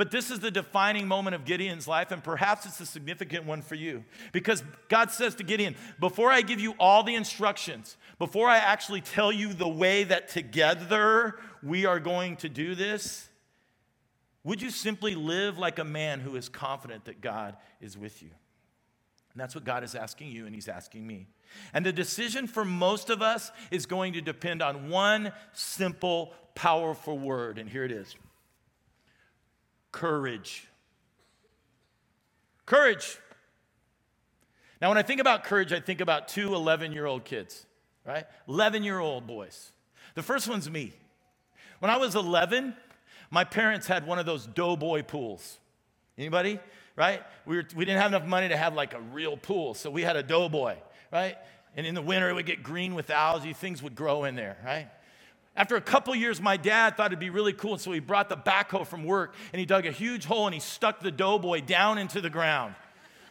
But 0.00 0.10
this 0.10 0.30
is 0.30 0.40
the 0.40 0.50
defining 0.50 1.06
moment 1.06 1.34
of 1.34 1.44
Gideon's 1.44 1.86
life, 1.86 2.10
and 2.10 2.24
perhaps 2.24 2.64
it's 2.64 2.80
a 2.80 2.86
significant 2.86 3.44
one 3.44 3.60
for 3.60 3.74
you. 3.74 4.02
Because 4.32 4.62
God 4.88 5.10
says 5.10 5.34
to 5.34 5.42
Gideon, 5.42 5.76
Before 5.98 6.32
I 6.32 6.40
give 6.40 6.58
you 6.58 6.74
all 6.78 7.02
the 7.02 7.14
instructions, 7.14 7.98
before 8.18 8.48
I 8.48 8.56
actually 8.56 9.02
tell 9.02 9.30
you 9.30 9.52
the 9.52 9.68
way 9.68 10.04
that 10.04 10.28
together 10.28 11.38
we 11.62 11.84
are 11.84 12.00
going 12.00 12.36
to 12.36 12.48
do 12.48 12.74
this, 12.74 13.28
would 14.42 14.62
you 14.62 14.70
simply 14.70 15.14
live 15.14 15.58
like 15.58 15.78
a 15.78 15.84
man 15.84 16.20
who 16.20 16.34
is 16.34 16.48
confident 16.48 17.04
that 17.04 17.20
God 17.20 17.58
is 17.82 17.98
with 17.98 18.22
you? 18.22 18.30
And 19.34 19.40
that's 19.42 19.54
what 19.54 19.64
God 19.64 19.84
is 19.84 19.94
asking 19.94 20.32
you, 20.32 20.46
and 20.46 20.54
He's 20.54 20.68
asking 20.68 21.06
me. 21.06 21.26
And 21.74 21.84
the 21.84 21.92
decision 21.92 22.46
for 22.46 22.64
most 22.64 23.10
of 23.10 23.20
us 23.20 23.52
is 23.70 23.84
going 23.84 24.14
to 24.14 24.22
depend 24.22 24.62
on 24.62 24.88
one 24.88 25.32
simple, 25.52 26.32
powerful 26.54 27.18
word, 27.18 27.58
and 27.58 27.68
here 27.68 27.84
it 27.84 27.92
is 27.92 28.16
courage. 29.92 30.68
Courage. 32.66 33.18
Now, 34.80 34.88
when 34.88 34.98
I 34.98 35.02
think 35.02 35.20
about 35.20 35.44
courage, 35.44 35.72
I 35.72 35.80
think 35.80 36.00
about 36.00 36.28
two 36.28 36.54
11 36.54 36.92
year 36.92 37.06
old 37.06 37.24
kids, 37.24 37.66
right? 38.06 38.24
11 38.48 38.82
year 38.82 38.98
old 38.98 39.26
boys. 39.26 39.72
The 40.14 40.22
first 40.22 40.48
one's 40.48 40.70
me. 40.70 40.92
When 41.80 41.90
I 41.90 41.96
was 41.96 42.14
11, 42.14 42.74
my 43.30 43.44
parents 43.44 43.86
had 43.86 44.06
one 44.06 44.18
of 44.18 44.26
those 44.26 44.46
doughboy 44.46 45.02
pools. 45.02 45.58
Anybody? 46.18 46.58
Right? 46.96 47.22
We, 47.46 47.56
were, 47.56 47.64
we 47.74 47.84
didn't 47.84 48.00
have 48.02 48.12
enough 48.12 48.28
money 48.28 48.48
to 48.48 48.56
have 48.56 48.74
like 48.74 48.94
a 48.94 49.00
real 49.00 49.36
pool, 49.36 49.74
so 49.74 49.90
we 49.90 50.02
had 50.02 50.16
a 50.16 50.22
doughboy, 50.22 50.76
right? 51.12 51.36
And 51.76 51.86
in 51.86 51.94
the 51.94 52.02
winter, 52.02 52.28
it 52.28 52.34
would 52.34 52.46
get 52.46 52.62
green 52.62 52.94
with 52.94 53.10
algae, 53.10 53.52
things 53.52 53.82
would 53.82 53.94
grow 53.94 54.24
in 54.24 54.34
there, 54.34 54.58
right? 54.64 54.88
After 55.56 55.76
a 55.76 55.80
couple 55.80 56.14
years, 56.14 56.40
my 56.40 56.56
dad 56.56 56.96
thought 56.96 57.06
it'd 57.06 57.18
be 57.18 57.30
really 57.30 57.52
cool, 57.52 57.76
so 57.76 57.92
he 57.92 58.00
brought 58.00 58.28
the 58.28 58.36
backhoe 58.36 58.86
from 58.86 59.04
work 59.04 59.34
and 59.52 59.60
he 59.60 59.66
dug 59.66 59.84
a 59.84 59.90
huge 59.90 60.24
hole 60.24 60.46
and 60.46 60.54
he 60.54 60.60
stuck 60.60 61.00
the 61.00 61.10
doughboy 61.10 61.60
down 61.60 61.98
into 61.98 62.20
the 62.20 62.30
ground. 62.30 62.74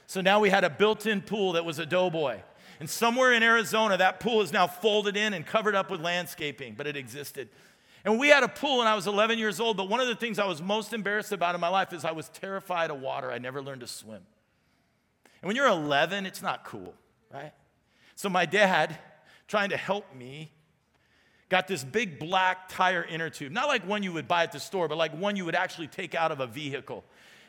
So 0.06 0.22
now 0.22 0.40
we 0.40 0.50
had 0.50 0.64
a 0.64 0.70
built 0.70 1.06
in 1.06 1.22
pool 1.22 1.54
that 1.54 1.66
was 1.66 1.80
a 1.80 1.86
doughboy. 1.86 2.42
And 2.80 2.90
somewhere 2.90 3.34
in 3.34 3.44
Arizona, 3.44 3.98
that 3.98 4.20
pool 4.20 4.42
is 4.42 4.52
now 4.52 4.68
folded 4.68 5.18
in 5.18 5.34
and 5.34 5.46
covered 5.46 5.76
up 5.76 5.92
with 5.92 6.02
landscaping, 6.02 6.76
but 6.76 6.88
it 6.88 6.96
existed. 6.96 7.50
And 8.06 8.18
we 8.18 8.30
had 8.30 8.44
a 8.44 8.48
pool 8.48 8.80
when 8.80 8.88
I 8.88 8.96
was 8.96 9.08
11 9.08 9.40
years 9.40 9.60
old, 9.60 9.78
but 9.78 9.90
one 9.90 10.00
of 10.00 10.08
the 10.08 10.16
things 10.16 10.40
I 10.40 10.46
was 10.46 10.62
most 10.62 10.94
embarrassed 10.94 11.32
about 11.32 11.56
in 11.56 11.62
my 11.62 11.68
life 11.68 11.94
is 11.94 12.06
I 12.06 12.12
was 12.12 12.30
terrified 12.30 12.90
of 12.90 13.02
water. 13.02 13.32
I 13.32 13.38
never 13.38 13.62
learned 13.62 13.82
to 13.82 13.88
swim. 13.88 14.22
And 15.42 15.48
when 15.48 15.56
you're 15.56 15.68
11, 15.68 16.26
it's 16.26 16.42
not 16.42 16.64
cool, 16.66 16.94
right? 17.34 17.52
So 18.16 18.30
my 18.30 18.46
dad, 18.46 18.98
trying 19.48 19.70
to 19.70 19.78
help 19.78 20.16
me, 20.16 20.52
got 21.50 21.68
this 21.68 21.84
big 21.84 22.20
black 22.20 22.70
tire 22.70 23.04
inner 23.04 23.30
tube, 23.30 23.52
not 23.52 23.68
like 23.68 23.86
one 23.88 24.04
you 24.04 24.14
would 24.14 24.28
buy 24.28 24.44
at 24.44 24.52
the 24.52 24.60
store, 24.60 24.88
but 24.88 24.98
like 24.98 25.12
one 25.12 25.36
you 25.36 25.46
would 25.46 25.56
actually 25.56 25.88
take 25.88 26.16
out 26.16 26.32
of 26.32 26.40
a 26.40 26.48
vehicle. 26.48 27.04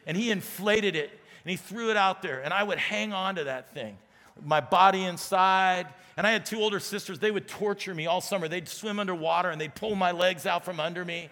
And 0.06 0.16
he 0.16 0.30
inflated 0.30 0.96
it 0.96 1.10
and 1.44 1.50
he 1.50 1.56
threw 1.56 1.90
it 1.90 1.96
out 1.96 2.20
there, 2.22 2.40
and 2.40 2.52
I 2.52 2.62
would 2.62 2.78
hang 2.78 3.12
on 3.12 3.36
to 3.36 3.44
that 3.44 3.72
thing, 3.72 3.96
my 4.44 4.60
body 4.60 5.04
inside. 5.04 5.86
And 6.16 6.26
I 6.26 6.32
had 6.32 6.44
two 6.44 6.60
older 6.60 6.80
sisters, 6.80 7.18
they 7.18 7.30
would 7.30 7.48
torture 7.48 7.94
me 7.94 8.06
all 8.06 8.20
summer. 8.20 8.46
They'd 8.46 8.68
swim 8.68 8.98
underwater 8.98 9.48
and 9.48 9.58
they'd 9.58 9.74
pull 9.74 9.94
my 9.94 10.10
legs 10.10 10.44
out 10.44 10.66
from 10.66 10.78
under 10.78 11.02
me. 11.02 11.30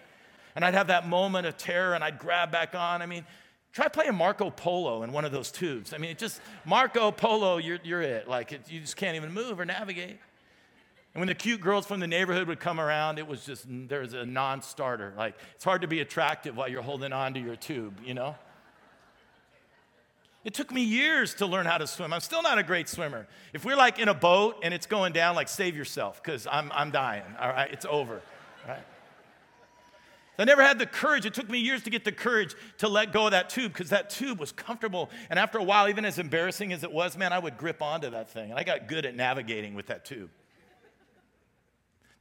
And 0.55 0.65
I'd 0.65 0.73
have 0.73 0.87
that 0.87 1.07
moment 1.07 1.45
of 1.45 1.57
terror 1.57 1.93
and 1.93 2.03
I'd 2.03 2.17
grab 2.17 2.51
back 2.51 2.73
on. 2.73 3.03
I 3.03 3.05
mean, 3.05 3.23
try 3.71 3.87
playing 3.87 4.15
Marco 4.15 4.49
Polo 4.49 5.03
in 5.03 5.11
one 5.11 5.25
of 5.25 5.31
those 5.31 5.51
tubes. 5.51 5.93
I 5.93 5.99
mean, 5.99 6.09
it 6.09 6.17
just, 6.17 6.41
Marco 6.65 7.11
Polo, 7.11 7.57
you're, 7.57 7.77
you're 7.83 8.01
it. 8.01 8.27
Like, 8.27 8.51
it, 8.51 8.61
you 8.67 8.79
just 8.79 8.95
can't 8.95 9.15
even 9.15 9.31
move 9.31 9.59
or 9.59 9.65
navigate. 9.65 10.17
And 11.13 11.21
when 11.21 11.27
the 11.27 11.35
cute 11.35 11.59
girls 11.59 11.85
from 11.85 11.99
the 11.99 12.07
neighborhood 12.07 12.47
would 12.47 12.59
come 12.59 12.79
around, 12.79 13.17
it 13.17 13.27
was 13.27 13.43
just, 13.45 13.65
there 13.67 14.01
was 14.01 14.13
a 14.13 14.25
non 14.25 14.61
starter. 14.61 15.13
Like, 15.17 15.35
it's 15.55 15.63
hard 15.63 15.81
to 15.81 15.87
be 15.87 16.01
attractive 16.01 16.55
while 16.55 16.67
you're 16.67 16.83
holding 16.83 17.13
on 17.13 17.33
to 17.33 17.39
your 17.39 17.55
tube, 17.55 17.99
you 18.05 18.13
know? 18.13 18.35
It 20.45 20.53
took 20.53 20.71
me 20.71 20.81
years 20.81 21.33
to 21.35 21.45
learn 21.45 21.65
how 21.65 21.77
to 21.77 21.87
swim. 21.87 22.13
I'm 22.13 22.21
still 22.21 22.41
not 22.41 22.57
a 22.57 22.63
great 22.63 22.87
swimmer. 22.87 23.27
If 23.53 23.65
we're 23.65 23.75
like 23.75 23.99
in 23.99 24.07
a 24.07 24.13
boat 24.13 24.59
and 24.63 24.73
it's 24.73 24.85
going 24.85 25.11
down, 25.11 25.35
like 25.35 25.49
save 25.49 25.75
yourself, 25.75 26.23
because 26.23 26.47
I'm, 26.49 26.71
I'm 26.73 26.91
dying, 26.91 27.23
all 27.39 27.49
right? 27.49 27.71
It's 27.71 27.85
over, 27.85 28.21
right? 28.67 28.79
I 30.37 30.45
never 30.45 30.63
had 30.63 30.79
the 30.79 30.85
courage. 30.85 31.25
It 31.25 31.33
took 31.33 31.49
me 31.49 31.59
years 31.59 31.83
to 31.83 31.89
get 31.89 32.05
the 32.05 32.13
courage 32.13 32.55
to 32.77 32.87
let 32.87 33.11
go 33.11 33.25
of 33.25 33.31
that 33.31 33.49
tube 33.49 33.73
because 33.73 33.89
that 33.89 34.09
tube 34.09 34.39
was 34.39 34.53
comfortable. 34.53 35.09
And 35.29 35.37
after 35.37 35.57
a 35.57 35.63
while, 35.63 35.89
even 35.89 36.05
as 36.05 36.17
embarrassing 36.17 36.71
as 36.71 36.85
it 36.85 36.91
was, 36.93 37.17
man, 37.17 37.33
I 37.33 37.39
would 37.39 37.57
grip 37.57 37.81
onto 37.81 38.09
that 38.11 38.29
thing. 38.29 38.51
And 38.51 38.57
I 38.57 38.63
got 38.63 38.87
good 38.87 39.05
at 39.05 39.15
navigating 39.15 39.75
with 39.75 39.87
that 39.87 40.05
tube. 40.05 40.29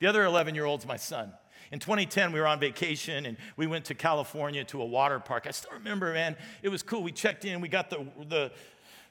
The 0.00 0.06
other 0.06 0.24
11 0.24 0.54
year 0.54 0.64
old's 0.64 0.86
my 0.86 0.96
son. 0.96 1.32
In 1.70 1.78
2010, 1.80 2.32
we 2.32 2.40
were 2.40 2.46
on 2.46 2.60
vacation 2.60 3.26
and 3.26 3.36
we 3.56 3.66
went 3.66 3.86
to 3.86 3.94
California 3.94 4.64
to 4.64 4.80
a 4.80 4.86
water 4.86 5.20
park. 5.20 5.46
I 5.46 5.50
still 5.50 5.72
remember, 5.72 6.12
man, 6.12 6.36
it 6.62 6.70
was 6.70 6.82
cool. 6.82 7.02
We 7.02 7.12
checked 7.12 7.44
in, 7.44 7.60
we 7.60 7.68
got 7.68 7.90
the, 7.90 8.06
the, 8.28 8.50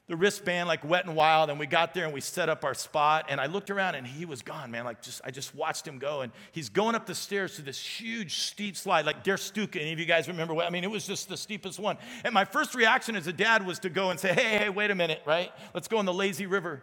the 0.07 0.15
wristband 0.15 0.67
like 0.67 0.83
wet 0.83 1.05
and 1.05 1.15
wild, 1.15 1.49
and 1.49 1.59
we 1.59 1.67
got 1.67 1.93
there 1.93 2.05
and 2.05 2.13
we 2.13 2.21
set 2.21 2.49
up 2.49 2.63
our 2.63 2.73
spot. 2.73 3.25
And 3.29 3.39
I 3.39 3.45
looked 3.45 3.69
around 3.69 3.95
and 3.95 4.07
he 4.07 4.25
was 4.25 4.41
gone, 4.41 4.71
man. 4.71 4.85
Like 4.85 5.01
just 5.01 5.21
I 5.23 5.31
just 5.31 5.53
watched 5.53 5.87
him 5.87 5.99
go, 5.99 6.21
and 6.21 6.31
he's 6.51 6.69
going 6.69 6.95
up 6.95 7.05
the 7.05 7.15
stairs 7.15 7.57
to 7.57 7.61
this 7.61 7.79
huge 7.79 8.39
steep 8.39 8.77
slide, 8.77 9.05
like 9.05 9.23
Der 9.23 9.37
Stuka. 9.37 9.79
Any 9.79 9.91
of 9.91 9.99
you 9.99 10.05
guys 10.05 10.27
remember 10.27 10.53
what? 10.53 10.65
I 10.65 10.69
mean, 10.69 10.83
it 10.83 10.91
was 10.91 11.05
just 11.05 11.29
the 11.29 11.37
steepest 11.37 11.77
one. 11.77 11.97
And 12.23 12.33
my 12.33 12.45
first 12.45 12.73
reaction 12.73 13.15
as 13.15 13.27
a 13.27 13.33
dad 13.33 13.65
was 13.65 13.79
to 13.79 13.89
go 13.89 14.09
and 14.09 14.19
say, 14.19 14.33
"Hey, 14.33 14.57
hey, 14.57 14.69
wait 14.69 14.91
a 14.91 14.95
minute, 14.95 15.21
right? 15.25 15.51
Let's 15.73 15.89
go 15.89 15.99
in 15.99 16.05
the 16.05 16.13
lazy 16.13 16.45
river." 16.45 16.81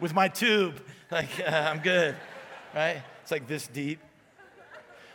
With 0.00 0.14
my 0.14 0.28
tube. 0.28 0.80
Like, 1.10 1.28
uh, 1.46 1.50
I'm 1.50 1.78
good, 1.78 2.16
right? 2.74 3.02
It's 3.22 3.30
like 3.30 3.46
this 3.46 3.68
deep. 3.68 4.00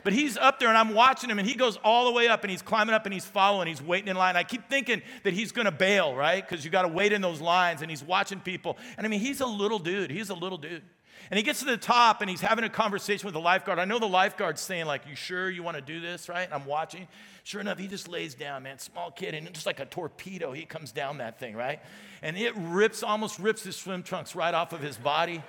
But 0.04 0.14
he's 0.14 0.38
up 0.38 0.60
there 0.60 0.70
and 0.70 0.78
I'm 0.78 0.94
watching 0.94 1.30
him 1.30 1.40
and 1.40 1.48
he 1.48 1.56
goes 1.56 1.78
all 1.84 2.06
the 2.06 2.12
way 2.12 2.28
up 2.28 2.44
and 2.44 2.52
he's 2.52 2.62
climbing 2.62 2.96
up 2.96 3.06
and 3.06 3.14
he's 3.14 3.26
following, 3.26 3.68
he's 3.68 3.82
waiting 3.82 4.08
in 4.08 4.16
line. 4.16 4.38
I 4.38 4.44
keep 4.44 4.70
thinking 4.70 5.02
that 5.24 5.34
he's 5.34 5.52
gonna 5.52 5.72
bail, 5.72 6.16
right? 6.16 6.48
Because 6.48 6.64
you 6.64 6.72
gotta 6.72 6.88
wait 6.88 7.12
in 7.12 7.22
those 7.22 7.42
lines 7.42 7.82
and 7.82 7.90
he's 7.92 8.04
watching 8.04 8.40
people. 8.40 8.78
And 8.98 9.06
I 9.06 9.10
mean, 9.10 9.20
he's 9.20 9.42
a 9.42 9.46
little 9.46 9.80
dude, 9.80 10.10
he's 10.10 10.30
a 10.30 10.34
little 10.34 10.58
dude. 10.58 10.84
And 11.30 11.38
he 11.38 11.44
gets 11.44 11.60
to 11.60 11.66
the 11.66 11.78
top 11.78 12.22
and 12.22 12.30
he's 12.30 12.42
having 12.42 12.66
a 12.66 12.70
conversation 12.70 13.28
with 13.28 13.34
the 13.34 13.40
lifeguard. 13.40 13.80
I 13.80 13.86
know 13.86 14.00
the 14.00 14.08
lifeguard's 14.08 14.62
saying, 14.62 14.86
like, 14.86 15.04
you 15.08 15.16
sure 15.16 15.50
you 15.50 15.62
wanna 15.64 15.82
do 15.82 16.00
this, 16.00 16.28
right? 16.28 16.44
And 16.44 16.54
I'm 16.54 16.66
watching. 16.66 17.08
Sure 17.44 17.62
enough, 17.62 17.78
he 17.78 17.88
just 17.88 18.08
lays 18.08 18.34
down, 18.34 18.64
man, 18.64 18.80
small 18.80 19.12
kid, 19.12 19.34
and 19.34 19.52
just 19.54 19.66
like 19.66 19.80
a 19.80 19.86
torpedo, 19.86 20.52
he 20.52 20.66
comes 20.66 20.92
down 20.92 21.20
that 21.20 21.40
thing, 21.40 21.56
right? 21.56 21.80
And 22.22 22.38
it 22.38 22.54
rips, 22.56 23.04
almost 23.04 23.40
rips 23.40 23.64
his 23.64 23.76
swim 23.76 24.04
trunks 24.04 24.36
right 24.36 24.54
off 24.54 24.74
of 24.74 24.82
his 24.82 24.98
body. 24.98 25.42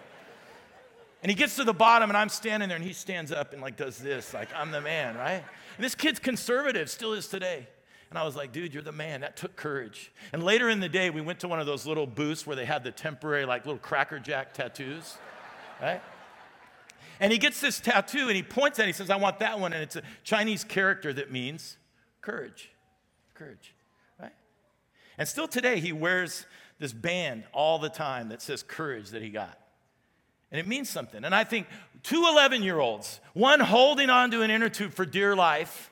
And 1.22 1.30
he 1.30 1.36
gets 1.36 1.56
to 1.56 1.64
the 1.64 1.74
bottom, 1.74 2.08
and 2.08 2.16
I'm 2.16 2.30
standing 2.30 2.68
there, 2.68 2.76
and 2.76 2.84
he 2.84 2.94
stands 2.94 3.30
up 3.32 3.52
and 3.52 3.60
like 3.60 3.76
does 3.76 3.98
this, 3.98 4.32
like 4.32 4.48
I'm 4.54 4.70
the 4.70 4.80
man, 4.80 5.16
right? 5.16 5.44
And 5.76 5.84
this 5.84 5.94
kid's 5.94 6.18
conservative, 6.18 6.88
still 6.88 7.12
is 7.12 7.28
today. 7.28 7.66
And 8.10 8.18
I 8.18 8.24
was 8.24 8.34
like, 8.34 8.50
dude, 8.52 8.74
you're 8.74 8.82
the 8.82 8.90
man. 8.90 9.20
That 9.20 9.36
took 9.36 9.54
courage. 9.54 10.10
And 10.32 10.42
later 10.42 10.68
in 10.68 10.80
the 10.80 10.88
day, 10.88 11.10
we 11.10 11.20
went 11.20 11.38
to 11.40 11.48
one 11.48 11.60
of 11.60 11.66
those 11.66 11.86
little 11.86 12.08
booths 12.08 12.44
where 12.44 12.56
they 12.56 12.64
had 12.64 12.82
the 12.82 12.90
temporary, 12.90 13.44
like 13.44 13.66
little 13.66 13.78
Cracker 13.78 14.18
Jack 14.18 14.52
tattoos, 14.52 15.16
right? 15.80 16.02
And 17.20 17.32
he 17.32 17.38
gets 17.38 17.60
this 17.60 17.80
tattoo 17.80 18.28
and 18.28 18.36
he 18.36 18.42
points 18.42 18.78
at 18.78 18.82
it. 18.82 18.84
And 18.84 18.88
he 18.88 18.92
says, 18.94 19.10
I 19.10 19.16
want 19.16 19.40
that 19.40 19.60
one. 19.60 19.72
And 19.72 19.82
it's 19.82 19.96
a 19.96 20.02
Chinese 20.24 20.64
character 20.64 21.12
that 21.12 21.30
means 21.30 21.76
Courage. 22.20 22.70
Courage, 23.34 23.74
right? 24.20 24.32
And 25.16 25.26
still 25.26 25.48
today, 25.48 25.80
he 25.80 25.92
wears 25.92 26.46
this 26.78 26.92
band 26.92 27.44
all 27.52 27.78
the 27.78 27.88
time 27.88 28.28
that 28.28 28.42
says 28.42 28.62
courage 28.62 29.10
that 29.10 29.22
he 29.22 29.30
got. 29.30 29.58
And 30.50 30.58
it 30.58 30.66
means 30.66 30.90
something. 30.90 31.24
And 31.24 31.34
I 31.34 31.44
think 31.44 31.66
two 32.02 32.26
11 32.28 32.62
year 32.62 32.78
olds, 32.78 33.20
one 33.34 33.60
holding 33.60 34.10
on 34.10 34.30
to 34.32 34.42
an 34.42 34.50
inner 34.50 34.68
tube 34.68 34.92
for 34.92 35.06
dear 35.06 35.34
life, 35.34 35.90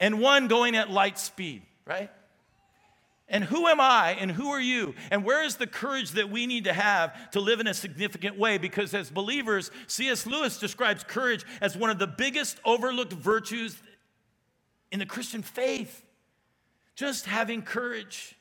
and 0.00 0.20
one 0.20 0.48
going 0.48 0.76
at 0.76 0.90
light 0.90 1.18
speed, 1.18 1.62
right? 1.86 2.10
And 3.30 3.44
who 3.44 3.66
am 3.66 3.78
I 3.78 4.16
and 4.18 4.30
who 4.30 4.50
are 4.50 4.60
you? 4.60 4.94
And 5.10 5.22
where 5.22 5.44
is 5.44 5.56
the 5.56 5.66
courage 5.66 6.12
that 6.12 6.30
we 6.30 6.46
need 6.46 6.64
to 6.64 6.72
have 6.72 7.30
to 7.32 7.40
live 7.40 7.60
in 7.60 7.66
a 7.66 7.74
significant 7.74 8.38
way? 8.38 8.56
Because 8.56 8.94
as 8.94 9.10
believers, 9.10 9.70
C.S. 9.86 10.26
Lewis 10.26 10.58
describes 10.58 11.04
courage 11.04 11.44
as 11.60 11.76
one 11.76 11.90
of 11.90 11.98
the 11.98 12.06
biggest 12.06 12.58
overlooked 12.64 13.12
virtues 13.12 13.76
in 14.90 14.98
the 14.98 15.06
Christian 15.06 15.42
faith. 15.42 16.04
Just 16.94 17.26
having 17.26 17.60
courage. 17.60 18.34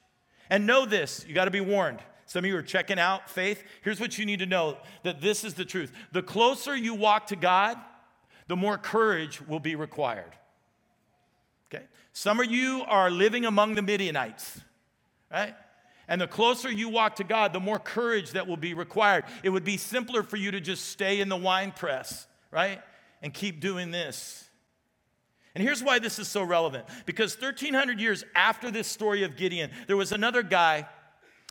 And 0.49 0.65
know 0.65 0.85
this, 0.85 1.25
you 1.27 1.35
got 1.35 1.45
to 1.45 1.51
be 1.51 1.61
warned. 1.61 1.99
Some 2.25 2.45
of 2.45 2.49
you 2.49 2.57
are 2.57 2.63
checking 2.63 2.97
out 2.97 3.29
faith. 3.29 3.63
Here's 3.81 3.99
what 3.99 4.17
you 4.17 4.25
need 4.25 4.39
to 4.39 4.45
know 4.45 4.77
that 5.03 5.19
this 5.19 5.43
is 5.43 5.55
the 5.55 5.65
truth. 5.65 5.91
The 6.13 6.23
closer 6.23 6.75
you 6.75 6.93
walk 6.93 7.27
to 7.27 7.35
God, 7.35 7.77
the 8.47 8.55
more 8.55 8.77
courage 8.77 9.41
will 9.41 9.59
be 9.59 9.75
required. 9.75 10.31
Okay? 11.73 11.85
Some 12.13 12.39
of 12.39 12.49
you 12.49 12.83
are 12.87 13.11
living 13.11 13.45
among 13.45 13.75
the 13.75 13.81
Midianites 13.81 14.61
right? 15.31 15.55
And 16.07 16.21
the 16.21 16.27
closer 16.27 16.71
you 16.71 16.89
walk 16.89 17.17
to 17.17 17.23
God, 17.23 17.51
the 17.51 17.59
more 17.59 17.79
courage 17.79 18.31
that 18.31 18.47
will 18.47 18.57
be 18.57 18.73
required. 18.73 19.25
It 19.43 19.49
would 19.49 19.65
be 19.65 19.77
simpler 19.77 20.23
for 20.23 20.37
you 20.37 20.51
to 20.51 20.61
just 20.61 20.85
stay 20.85 21.19
in 21.19 21.27
the 21.27 21.35
wine 21.35 21.71
press, 21.71 22.27
right? 22.49 22.81
And 23.21 23.33
keep 23.33 23.59
doing 23.59 23.91
this. 23.91 24.45
And 25.53 25.63
here's 25.63 25.83
why 25.83 25.99
this 25.99 26.19
is 26.19 26.27
so 26.27 26.43
relevant 26.43 26.85
because 27.05 27.35
1300 27.35 27.99
years 27.99 28.23
after 28.35 28.69
this 28.69 28.87
story 28.87 29.23
of 29.23 29.35
Gideon, 29.35 29.71
there 29.87 29.97
was 29.97 30.11
another 30.11 30.43
guy 30.43 30.87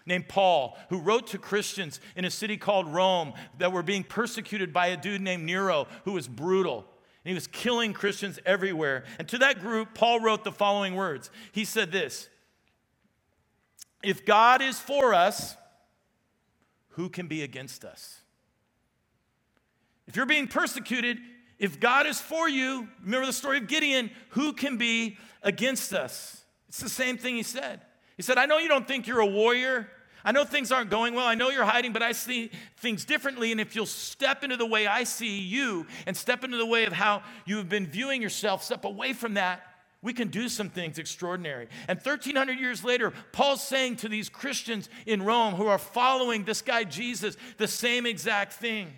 named 0.06 0.28
Paul 0.28 0.78
who 0.88 1.00
wrote 1.00 1.26
to 1.28 1.38
Christians 1.38 2.00
in 2.14 2.24
a 2.24 2.30
city 2.30 2.56
called 2.56 2.86
Rome 2.86 3.34
that 3.58 3.72
were 3.72 3.82
being 3.82 4.04
persecuted 4.04 4.72
by 4.72 4.86
a 4.86 4.96
dude 4.96 5.20
named 5.20 5.44
Nero 5.44 5.88
who 6.04 6.12
was 6.12 6.28
brutal. 6.28 6.86
And 7.24 7.30
he 7.30 7.34
was 7.34 7.48
killing 7.48 7.92
Christians 7.92 8.38
everywhere. 8.46 9.04
And 9.18 9.26
to 9.28 9.38
that 9.38 9.60
group, 9.60 9.94
Paul 9.94 10.20
wrote 10.20 10.44
the 10.44 10.52
following 10.52 10.94
words 10.94 11.30
He 11.50 11.64
said 11.64 11.90
this 11.90 12.28
if 14.02 14.24
God 14.24 14.62
is 14.62 14.78
for 14.78 15.14
us, 15.14 15.56
who 16.90 17.08
can 17.08 17.26
be 17.26 17.42
against 17.42 17.84
us? 17.84 18.20
If 20.06 20.16
you're 20.16 20.26
being 20.26 20.46
persecuted, 20.46 21.18
if 21.58 21.80
God 21.80 22.06
is 22.06 22.20
for 22.20 22.48
you, 22.48 22.88
remember 23.02 23.26
the 23.26 23.32
story 23.32 23.58
of 23.58 23.66
Gideon, 23.66 24.10
who 24.30 24.52
can 24.52 24.76
be 24.76 25.18
against 25.42 25.92
us? 25.92 26.44
It's 26.68 26.80
the 26.80 26.88
same 26.88 27.18
thing 27.18 27.36
he 27.36 27.42
said. 27.42 27.80
He 28.16 28.22
said, 28.22 28.38
I 28.38 28.46
know 28.46 28.58
you 28.58 28.68
don't 28.68 28.86
think 28.86 29.06
you're 29.06 29.20
a 29.20 29.26
warrior. 29.26 29.88
I 30.24 30.32
know 30.32 30.44
things 30.44 30.72
aren't 30.72 30.90
going 30.90 31.14
well. 31.14 31.26
I 31.26 31.34
know 31.34 31.50
you're 31.50 31.64
hiding, 31.64 31.92
but 31.92 32.02
I 32.02 32.12
see 32.12 32.50
things 32.78 33.04
differently. 33.04 33.52
And 33.52 33.60
if 33.60 33.76
you'll 33.76 33.86
step 33.86 34.42
into 34.42 34.56
the 34.56 34.66
way 34.66 34.86
I 34.86 35.04
see 35.04 35.38
you 35.38 35.86
and 36.06 36.16
step 36.16 36.44
into 36.44 36.56
the 36.56 36.66
way 36.66 36.84
of 36.84 36.92
how 36.92 37.22
you 37.44 37.58
have 37.58 37.68
been 37.68 37.86
viewing 37.86 38.22
yourself, 38.22 38.62
step 38.62 38.84
away 38.84 39.12
from 39.12 39.34
that, 39.34 39.62
we 40.06 40.12
can 40.12 40.28
do 40.28 40.48
some 40.48 40.70
things 40.70 41.00
extraordinary. 41.00 41.66
And 41.88 41.98
1300 41.98 42.60
years 42.60 42.84
later, 42.84 43.12
Paul's 43.32 43.60
saying 43.60 43.96
to 43.96 44.08
these 44.08 44.28
Christians 44.28 44.88
in 45.04 45.20
Rome 45.20 45.54
who 45.54 45.66
are 45.66 45.78
following 45.78 46.44
this 46.44 46.62
guy 46.62 46.84
Jesus 46.84 47.36
the 47.58 47.66
same 47.66 48.06
exact 48.06 48.52
thing. 48.52 48.92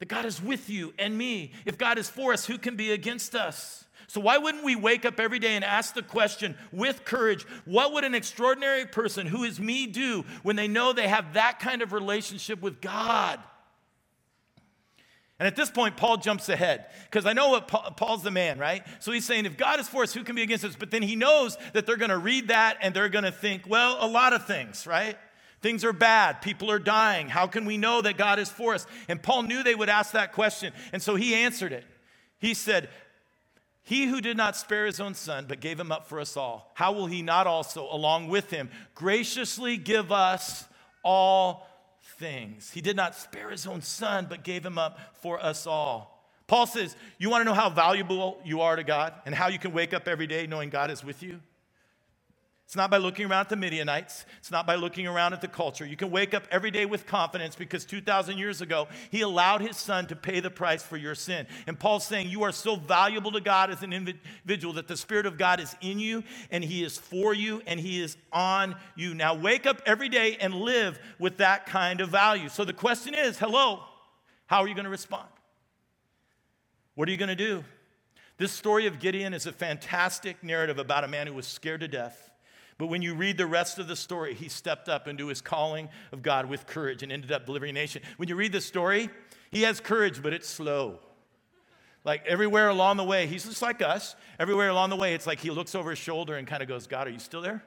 That 0.00 0.08
God 0.08 0.24
is 0.24 0.42
with 0.42 0.68
you 0.68 0.94
and 0.98 1.16
me. 1.16 1.52
If 1.64 1.78
God 1.78 1.96
is 1.96 2.10
for 2.10 2.32
us, 2.32 2.44
who 2.44 2.58
can 2.58 2.74
be 2.74 2.90
against 2.90 3.36
us? 3.36 3.84
So, 4.08 4.20
why 4.20 4.36
wouldn't 4.38 4.64
we 4.64 4.74
wake 4.74 5.04
up 5.04 5.20
every 5.20 5.38
day 5.38 5.54
and 5.54 5.64
ask 5.64 5.94
the 5.94 6.02
question 6.02 6.56
with 6.72 7.04
courage 7.04 7.44
what 7.66 7.92
would 7.92 8.02
an 8.02 8.16
extraordinary 8.16 8.84
person 8.84 9.28
who 9.28 9.44
is 9.44 9.60
me 9.60 9.86
do 9.86 10.24
when 10.42 10.56
they 10.56 10.66
know 10.66 10.92
they 10.92 11.06
have 11.06 11.34
that 11.34 11.60
kind 11.60 11.82
of 11.82 11.92
relationship 11.92 12.60
with 12.60 12.80
God? 12.80 13.38
And 15.38 15.46
at 15.46 15.54
this 15.54 15.70
point, 15.70 15.96
Paul 15.96 16.16
jumps 16.16 16.48
ahead 16.48 16.86
because 17.04 17.24
I 17.24 17.32
know 17.32 17.50
what 17.50 17.68
Paul, 17.68 17.92
Paul's 17.96 18.24
the 18.24 18.30
man, 18.30 18.58
right? 18.58 18.84
So 18.98 19.12
he's 19.12 19.24
saying, 19.24 19.46
if 19.46 19.56
God 19.56 19.78
is 19.78 19.88
for 19.88 20.02
us, 20.02 20.12
who 20.12 20.24
can 20.24 20.34
be 20.34 20.42
against 20.42 20.64
us? 20.64 20.74
But 20.76 20.90
then 20.90 21.02
he 21.02 21.14
knows 21.14 21.56
that 21.74 21.86
they're 21.86 21.96
going 21.96 22.10
to 22.10 22.18
read 22.18 22.48
that 22.48 22.78
and 22.82 22.92
they're 22.92 23.08
going 23.08 23.24
to 23.24 23.30
think, 23.30 23.62
well, 23.68 23.98
a 24.00 24.08
lot 24.08 24.32
of 24.32 24.46
things, 24.46 24.84
right? 24.84 25.16
Things 25.60 25.84
are 25.84 25.92
bad. 25.92 26.42
People 26.42 26.70
are 26.72 26.80
dying. 26.80 27.28
How 27.28 27.46
can 27.46 27.64
we 27.66 27.78
know 27.78 28.02
that 28.02 28.16
God 28.16 28.40
is 28.40 28.48
for 28.48 28.74
us? 28.74 28.86
And 29.08 29.22
Paul 29.22 29.42
knew 29.42 29.62
they 29.62 29.76
would 29.76 29.88
ask 29.88 30.12
that 30.12 30.32
question. 30.32 30.72
And 30.92 31.00
so 31.00 31.14
he 31.14 31.34
answered 31.34 31.72
it. 31.72 31.84
He 32.38 32.54
said, 32.54 32.88
He 33.82 34.06
who 34.06 34.20
did 34.20 34.36
not 34.36 34.56
spare 34.56 34.86
his 34.86 35.00
own 35.00 35.14
son, 35.14 35.46
but 35.48 35.60
gave 35.60 35.78
him 35.78 35.92
up 35.92 36.08
for 36.08 36.20
us 36.20 36.36
all, 36.36 36.72
how 36.74 36.92
will 36.92 37.06
he 37.06 37.22
not 37.22 37.46
also, 37.46 37.88
along 37.90 38.28
with 38.28 38.50
him, 38.50 38.70
graciously 38.94 39.76
give 39.76 40.10
us 40.10 40.64
all 41.04 41.66
things. 42.02 42.70
He 42.70 42.80
did 42.80 42.96
not 42.96 43.14
spare 43.14 43.50
his 43.50 43.66
own 43.66 43.82
son, 43.82 44.26
but 44.28 44.44
gave 44.44 44.64
him 44.64 44.78
up 44.78 44.98
for 45.20 45.42
us 45.42 45.66
all. 45.66 46.18
Paul 46.46 46.66
says, 46.66 46.96
You 47.18 47.30
want 47.30 47.42
to 47.42 47.44
know 47.44 47.54
how 47.54 47.70
valuable 47.70 48.40
you 48.44 48.62
are 48.62 48.74
to 48.76 48.84
God 48.84 49.12
and 49.26 49.34
how 49.34 49.48
you 49.48 49.58
can 49.58 49.72
wake 49.72 49.92
up 49.92 50.08
every 50.08 50.26
day 50.26 50.46
knowing 50.46 50.70
God 50.70 50.90
is 50.90 51.04
with 51.04 51.22
you? 51.22 51.40
It's 52.68 52.76
not 52.76 52.90
by 52.90 52.98
looking 52.98 53.24
around 53.24 53.40
at 53.40 53.48
the 53.48 53.56
Midianites. 53.56 54.26
It's 54.40 54.50
not 54.50 54.66
by 54.66 54.74
looking 54.74 55.06
around 55.06 55.32
at 55.32 55.40
the 55.40 55.48
culture. 55.48 55.86
You 55.86 55.96
can 55.96 56.10
wake 56.10 56.34
up 56.34 56.46
every 56.50 56.70
day 56.70 56.84
with 56.84 57.06
confidence 57.06 57.56
because 57.56 57.86
2,000 57.86 58.36
years 58.36 58.60
ago, 58.60 58.88
he 59.10 59.22
allowed 59.22 59.62
his 59.62 59.78
son 59.78 60.06
to 60.08 60.14
pay 60.14 60.40
the 60.40 60.50
price 60.50 60.82
for 60.82 60.98
your 60.98 61.14
sin. 61.14 61.46
And 61.66 61.80
Paul's 61.80 62.06
saying, 62.06 62.28
You 62.28 62.42
are 62.42 62.52
so 62.52 62.76
valuable 62.76 63.32
to 63.32 63.40
God 63.40 63.70
as 63.70 63.82
an 63.82 63.94
individual 63.94 64.74
that 64.74 64.86
the 64.86 64.98
Spirit 64.98 65.24
of 65.24 65.38
God 65.38 65.60
is 65.60 65.74
in 65.80 65.98
you 65.98 66.22
and 66.50 66.62
he 66.62 66.84
is 66.84 66.98
for 66.98 67.32
you 67.32 67.62
and 67.66 67.80
he 67.80 68.02
is 68.02 68.18
on 68.34 68.76
you. 68.96 69.14
Now, 69.14 69.34
wake 69.34 69.64
up 69.64 69.80
every 69.86 70.10
day 70.10 70.36
and 70.38 70.54
live 70.54 70.98
with 71.18 71.38
that 71.38 71.64
kind 71.64 72.02
of 72.02 72.10
value. 72.10 72.50
So 72.50 72.66
the 72.66 72.74
question 72.74 73.14
is 73.14 73.38
hello, 73.38 73.82
how 74.44 74.60
are 74.60 74.68
you 74.68 74.74
going 74.74 74.84
to 74.84 74.90
respond? 74.90 75.28
What 76.96 77.08
are 77.08 77.12
you 77.12 77.16
going 77.16 77.28
to 77.28 77.34
do? 77.34 77.64
This 78.36 78.52
story 78.52 78.86
of 78.86 79.00
Gideon 79.00 79.32
is 79.32 79.46
a 79.46 79.52
fantastic 79.52 80.44
narrative 80.44 80.78
about 80.78 81.04
a 81.04 81.08
man 81.08 81.26
who 81.26 81.32
was 81.32 81.46
scared 81.46 81.80
to 81.80 81.88
death 81.88 82.28
but 82.78 82.86
when 82.86 83.02
you 83.02 83.14
read 83.14 83.36
the 83.36 83.46
rest 83.46 83.80
of 83.80 83.88
the 83.88 83.96
story, 83.96 84.34
he 84.34 84.48
stepped 84.48 84.88
up 84.88 85.08
into 85.08 85.26
his 85.26 85.40
calling 85.40 85.88
of 86.12 86.22
God 86.22 86.46
with 86.46 86.66
courage 86.66 87.02
and 87.02 87.10
ended 87.10 87.32
up 87.32 87.44
delivering 87.44 87.70
a 87.70 87.72
nation. 87.72 88.02
When 88.16 88.28
you 88.28 88.36
read 88.36 88.52
the 88.52 88.60
story, 88.60 89.10
he 89.50 89.62
has 89.62 89.80
courage, 89.80 90.22
but 90.22 90.32
it's 90.32 90.48
slow. 90.48 91.00
Like 92.04 92.24
everywhere 92.26 92.68
along 92.68 92.96
the 92.96 93.04
way, 93.04 93.26
he's 93.26 93.44
just 93.44 93.62
like 93.62 93.82
us. 93.82 94.14
Everywhere 94.38 94.68
along 94.68 94.90
the 94.90 94.96
way, 94.96 95.14
it's 95.14 95.26
like 95.26 95.40
he 95.40 95.50
looks 95.50 95.74
over 95.74 95.90
his 95.90 95.98
shoulder 95.98 96.36
and 96.36 96.46
kind 96.46 96.62
of 96.62 96.68
goes, 96.68 96.86
God, 96.86 97.08
are 97.08 97.10
you 97.10 97.18
still 97.18 97.42
there? 97.42 97.64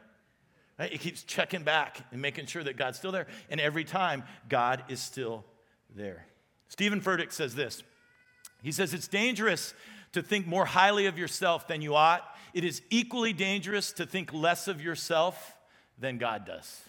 Right? 0.79 0.91
He 0.91 0.97
keeps 0.97 1.23
checking 1.23 1.63
back 1.63 1.99
and 2.11 2.21
making 2.21 2.45
sure 2.45 2.63
that 2.63 2.77
God's 2.77 2.97
still 2.97 3.11
there. 3.11 3.27
And 3.49 3.59
every 3.59 3.83
time, 3.83 4.23
God 4.47 4.83
is 4.87 5.01
still 5.01 5.43
there. 5.93 6.25
Steven 6.69 7.01
Furtick 7.01 7.33
says 7.33 7.53
this 7.53 7.83
He 8.63 8.71
says, 8.71 8.93
It's 8.93 9.09
dangerous 9.09 9.73
to 10.13 10.23
think 10.23 10.47
more 10.47 10.65
highly 10.65 11.05
of 11.05 11.17
yourself 11.17 11.67
than 11.67 11.81
you 11.81 11.95
ought 11.95 12.23
it 12.53 12.63
is 12.63 12.81
equally 12.89 13.33
dangerous 13.33 13.91
to 13.93 14.05
think 14.05 14.33
less 14.33 14.67
of 14.67 14.81
yourself 14.81 15.57
than 15.99 16.17
God 16.17 16.45
does. 16.45 16.81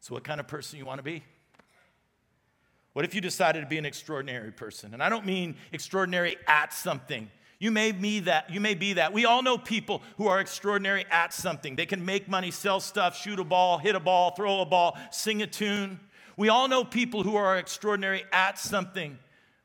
So, 0.00 0.14
what 0.14 0.24
kind 0.24 0.40
of 0.40 0.48
person 0.48 0.78
you 0.78 0.86
want 0.86 0.98
to 0.98 1.02
be? 1.02 1.22
What 2.94 3.04
if 3.04 3.14
you 3.14 3.20
decided 3.20 3.60
to 3.60 3.66
be 3.66 3.78
an 3.78 3.86
extraordinary 3.86 4.50
person? 4.50 4.92
And 4.92 5.02
I 5.02 5.08
don't 5.08 5.26
mean 5.26 5.56
extraordinary 5.72 6.36
at 6.46 6.72
something. 6.72 7.30
You 7.60 7.70
may 7.70 7.92
be 7.92 8.20
that. 8.20 8.50
You 8.50 8.60
may 8.60 8.74
be 8.74 8.94
that. 8.94 9.12
We 9.12 9.24
all 9.24 9.42
know 9.42 9.58
people 9.58 10.02
who 10.16 10.28
are 10.28 10.40
extraordinary 10.40 11.04
at 11.10 11.32
something. 11.34 11.76
They 11.76 11.86
can 11.86 12.04
make 12.04 12.28
money, 12.28 12.50
sell 12.50 12.80
stuff, 12.80 13.16
shoot 13.16 13.38
a 13.38 13.44
ball, 13.44 13.78
hit 13.78 13.94
a 13.94 14.00
ball, 14.00 14.30
throw 14.30 14.60
a 14.60 14.66
ball, 14.66 14.96
sing 15.10 15.42
a 15.42 15.46
tune. 15.46 16.00
We 16.36 16.48
all 16.48 16.68
know 16.68 16.84
people 16.84 17.24
who 17.24 17.36
are 17.36 17.58
extraordinary 17.58 18.24
at 18.32 18.58
something, 18.58 19.18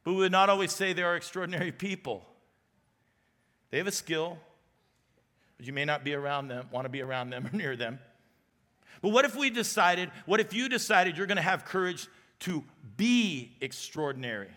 but 0.04 0.13
we 0.13 0.18
would 0.18 0.32
not 0.32 0.50
always 0.50 0.72
say 0.72 0.94
they 0.94 1.04
are 1.04 1.16
extraordinary 1.16 1.72
people. 1.72 2.26
They 3.74 3.80
have 3.80 3.88
a 3.88 3.92
skill, 3.92 4.38
but 5.58 5.66
you 5.66 5.74
may 5.74 5.84
not 5.84 6.04
be 6.04 6.14
around 6.14 6.48
them, 6.48 6.68
want 6.72 6.86
to 6.86 6.90
be 6.90 7.02
around 7.02 7.32
them 7.32 7.48
or 7.52 7.58
near 7.58 7.76
them. 7.76 7.98
But 9.02 9.10
what 9.10 9.26
if 9.26 9.36
we 9.36 9.50
decided, 9.50 10.12
what 10.28 10.40
if 10.40 10.54
you 10.54 10.70
decided 10.70 11.18
you're 11.18 11.26
going 11.26 11.38
to 11.38 11.42
have 11.42 11.66
courage 11.66 12.08
to 12.42 12.64
be 12.98 13.58
extraordinary? 13.62 14.50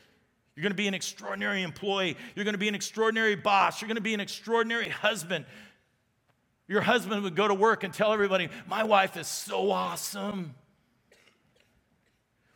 You're 0.54 0.62
going 0.62 0.72
to 0.72 0.76
be 0.76 0.86
an 0.86 0.92
extraordinary 0.92 1.62
employee. 1.62 2.14
You're 2.34 2.44
going 2.44 2.56
to 2.56 2.58
be 2.58 2.68
an 2.68 2.74
extraordinary 2.74 3.36
boss. 3.36 3.80
You're 3.80 3.88
going 3.88 3.96
to 3.96 4.02
be 4.02 4.12
an 4.12 4.20
extraordinary 4.20 4.90
husband. 4.90 5.46
Your 6.68 6.82
husband 6.82 7.22
would 7.22 7.36
go 7.36 7.48
to 7.48 7.54
work 7.54 7.84
and 7.84 7.94
tell 7.94 8.12
everybody, 8.12 8.50
My 8.68 8.84
wife 8.84 9.16
is 9.16 9.26
so 9.26 9.70
awesome. 9.70 10.54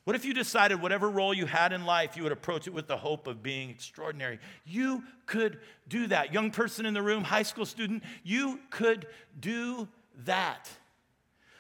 What 0.05 0.17
if 0.17 0.25
you 0.25 0.33
decided 0.33 0.81
whatever 0.81 1.11
role 1.11 1.35
you 1.35 1.47
had 1.47 1.73
in 1.73 1.85
life, 1.85 2.17
you 2.17 2.23
would 2.23 2.33
approach 2.33 2.67
it 2.67 2.73
with 2.73 2.87
the 2.87 2.97
hope 2.97 3.27
of 3.27 3.43
being 3.43 3.71
extraordinary? 3.71 4.39
You 4.65 5.05
could 5.27 5.61
do 5.89 6.07
that. 6.07 6.33
Young 6.33 6.51
person 6.51 6.87
in 6.87 6.95
the 6.95 7.03
room, 7.03 7.23
high 7.23 7.43
school 7.43 7.67
student, 7.67 8.03
you 8.25 8.61
could 8.71 9.07
do 9.39 9.89
that. 10.25 10.69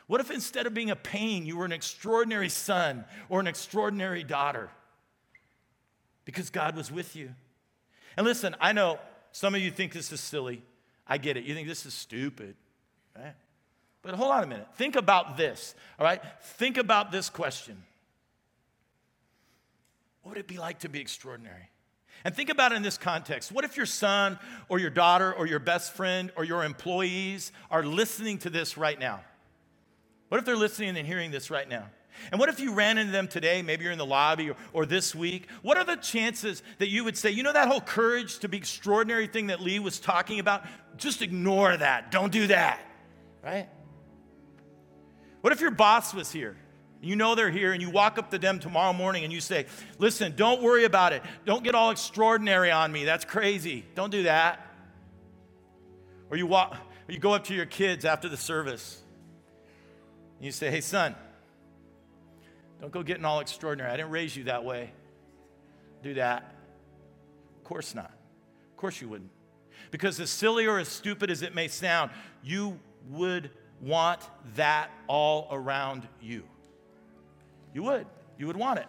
What 0.06 0.20
if 0.20 0.30
instead 0.30 0.66
of 0.66 0.74
being 0.74 0.90
a 0.90 0.96
pain, 0.96 1.46
you 1.46 1.56
were 1.56 1.66
an 1.66 1.72
extraordinary 1.72 2.48
son 2.48 3.04
or 3.28 3.40
an 3.40 3.46
extraordinary 3.46 4.24
daughter? 4.24 4.70
Because 6.24 6.50
God 6.50 6.76
was 6.76 6.90
with 6.90 7.14
you. 7.14 7.34
And 8.16 8.26
listen, 8.26 8.56
I 8.60 8.72
know 8.72 8.98
some 9.32 9.54
of 9.54 9.60
you 9.60 9.70
think 9.70 9.92
this 9.92 10.12
is 10.12 10.20
silly. 10.20 10.62
I 11.06 11.18
get 11.18 11.36
it. 11.36 11.44
You 11.44 11.54
think 11.54 11.68
this 11.68 11.86
is 11.86 11.94
stupid, 11.94 12.56
right? 13.16 13.34
But 14.02 14.14
hold 14.14 14.32
on 14.32 14.42
a 14.42 14.46
minute. 14.46 14.66
Think 14.76 14.96
about 14.96 15.36
this, 15.36 15.74
all 15.98 16.04
right? 16.04 16.22
Think 16.42 16.78
about 16.78 17.12
this 17.12 17.28
question 17.28 17.84
what 20.22 20.30
would 20.30 20.38
it 20.38 20.46
be 20.46 20.58
like 20.58 20.80
to 20.80 20.88
be 20.88 21.00
extraordinary? 21.00 21.70
And 22.24 22.34
think 22.34 22.50
about 22.50 22.72
it 22.72 22.76
in 22.76 22.82
this 22.82 22.98
context. 22.98 23.50
What 23.50 23.64
if 23.64 23.76
your 23.76 23.86
son 23.86 24.38
or 24.68 24.78
your 24.78 24.90
daughter 24.90 25.32
or 25.32 25.46
your 25.46 25.58
best 25.58 25.92
friend 25.92 26.30
or 26.36 26.44
your 26.44 26.64
employees 26.64 27.50
are 27.70 27.82
listening 27.82 28.38
to 28.38 28.50
this 28.50 28.76
right 28.76 28.98
now? 28.98 29.20
What 30.28 30.38
if 30.38 30.44
they're 30.44 30.56
listening 30.56 30.96
and 30.96 31.06
hearing 31.06 31.30
this 31.30 31.50
right 31.50 31.68
now? 31.68 31.86
And 32.30 32.38
what 32.38 32.50
if 32.50 32.60
you 32.60 32.74
ran 32.74 32.98
into 32.98 33.12
them 33.12 33.28
today? 33.28 33.62
Maybe 33.62 33.84
you're 33.84 33.92
in 33.92 33.98
the 33.98 34.04
lobby 34.04 34.50
or, 34.50 34.56
or, 34.72 34.84
this 34.84 35.14
week. 35.14 35.48
What 35.62 35.78
are 35.78 35.84
the 35.84 35.96
chances 35.96 36.62
that 36.78 36.88
you 36.88 37.04
would 37.04 37.16
say, 37.16 37.30
you 37.30 37.42
know, 37.42 37.52
that 37.52 37.68
whole 37.68 37.80
courage 37.80 38.40
to 38.40 38.48
be 38.48 38.58
extraordinary 38.58 39.26
thing 39.26 39.46
that 39.46 39.60
Lee 39.60 39.78
was 39.78 39.98
talking 39.98 40.38
about? 40.38 40.64
Just 40.98 41.22
ignore 41.22 41.76
that. 41.76 42.10
Don't 42.10 42.30
do 42.30 42.48
that. 42.48 42.80
Right? 43.42 43.68
What 45.40 45.52
if 45.52 45.60
your 45.60 45.70
boss 45.70 46.12
was 46.12 46.30
here? 46.30 46.56
You 47.02 47.16
know 47.16 47.34
they're 47.34 47.50
here, 47.50 47.72
and 47.72 47.80
you 47.80 47.88
walk 47.88 48.18
up 48.18 48.30
to 48.30 48.38
them 48.38 48.58
tomorrow 48.58 48.92
morning 48.92 49.24
and 49.24 49.32
you 49.32 49.40
say, 49.40 49.66
Listen, 49.98 50.34
don't 50.36 50.62
worry 50.62 50.84
about 50.84 51.12
it. 51.12 51.22
Don't 51.46 51.64
get 51.64 51.74
all 51.74 51.90
extraordinary 51.90 52.70
on 52.70 52.92
me. 52.92 53.04
That's 53.04 53.24
crazy. 53.24 53.86
Don't 53.94 54.10
do 54.10 54.24
that. 54.24 54.66
Or 56.30 56.36
you, 56.36 56.46
walk, 56.46 56.76
or 57.08 57.12
you 57.12 57.18
go 57.18 57.32
up 57.32 57.44
to 57.44 57.54
your 57.54 57.66
kids 57.66 58.04
after 58.04 58.28
the 58.28 58.36
service 58.36 59.00
and 60.36 60.44
you 60.44 60.52
say, 60.52 60.70
Hey, 60.70 60.82
son, 60.82 61.14
don't 62.80 62.92
go 62.92 63.02
getting 63.02 63.24
all 63.24 63.40
extraordinary. 63.40 63.90
I 63.90 63.96
didn't 63.96 64.10
raise 64.10 64.36
you 64.36 64.44
that 64.44 64.64
way. 64.64 64.92
Do 66.02 66.14
that. 66.14 66.54
Of 67.58 67.64
course 67.64 67.94
not. 67.94 68.12
Of 68.70 68.76
course 68.76 69.00
you 69.00 69.08
wouldn't. 69.08 69.30
Because 69.90 70.20
as 70.20 70.30
silly 70.30 70.66
or 70.66 70.78
as 70.78 70.88
stupid 70.88 71.30
as 71.30 71.42
it 71.42 71.54
may 71.54 71.68
sound, 71.68 72.10
you 72.42 72.78
would 73.08 73.50
want 73.80 74.20
that 74.54 74.90
all 75.08 75.48
around 75.50 76.06
you. 76.20 76.44
You 77.74 77.82
would. 77.84 78.06
You 78.38 78.46
would 78.46 78.56
want 78.56 78.78
it. 78.78 78.86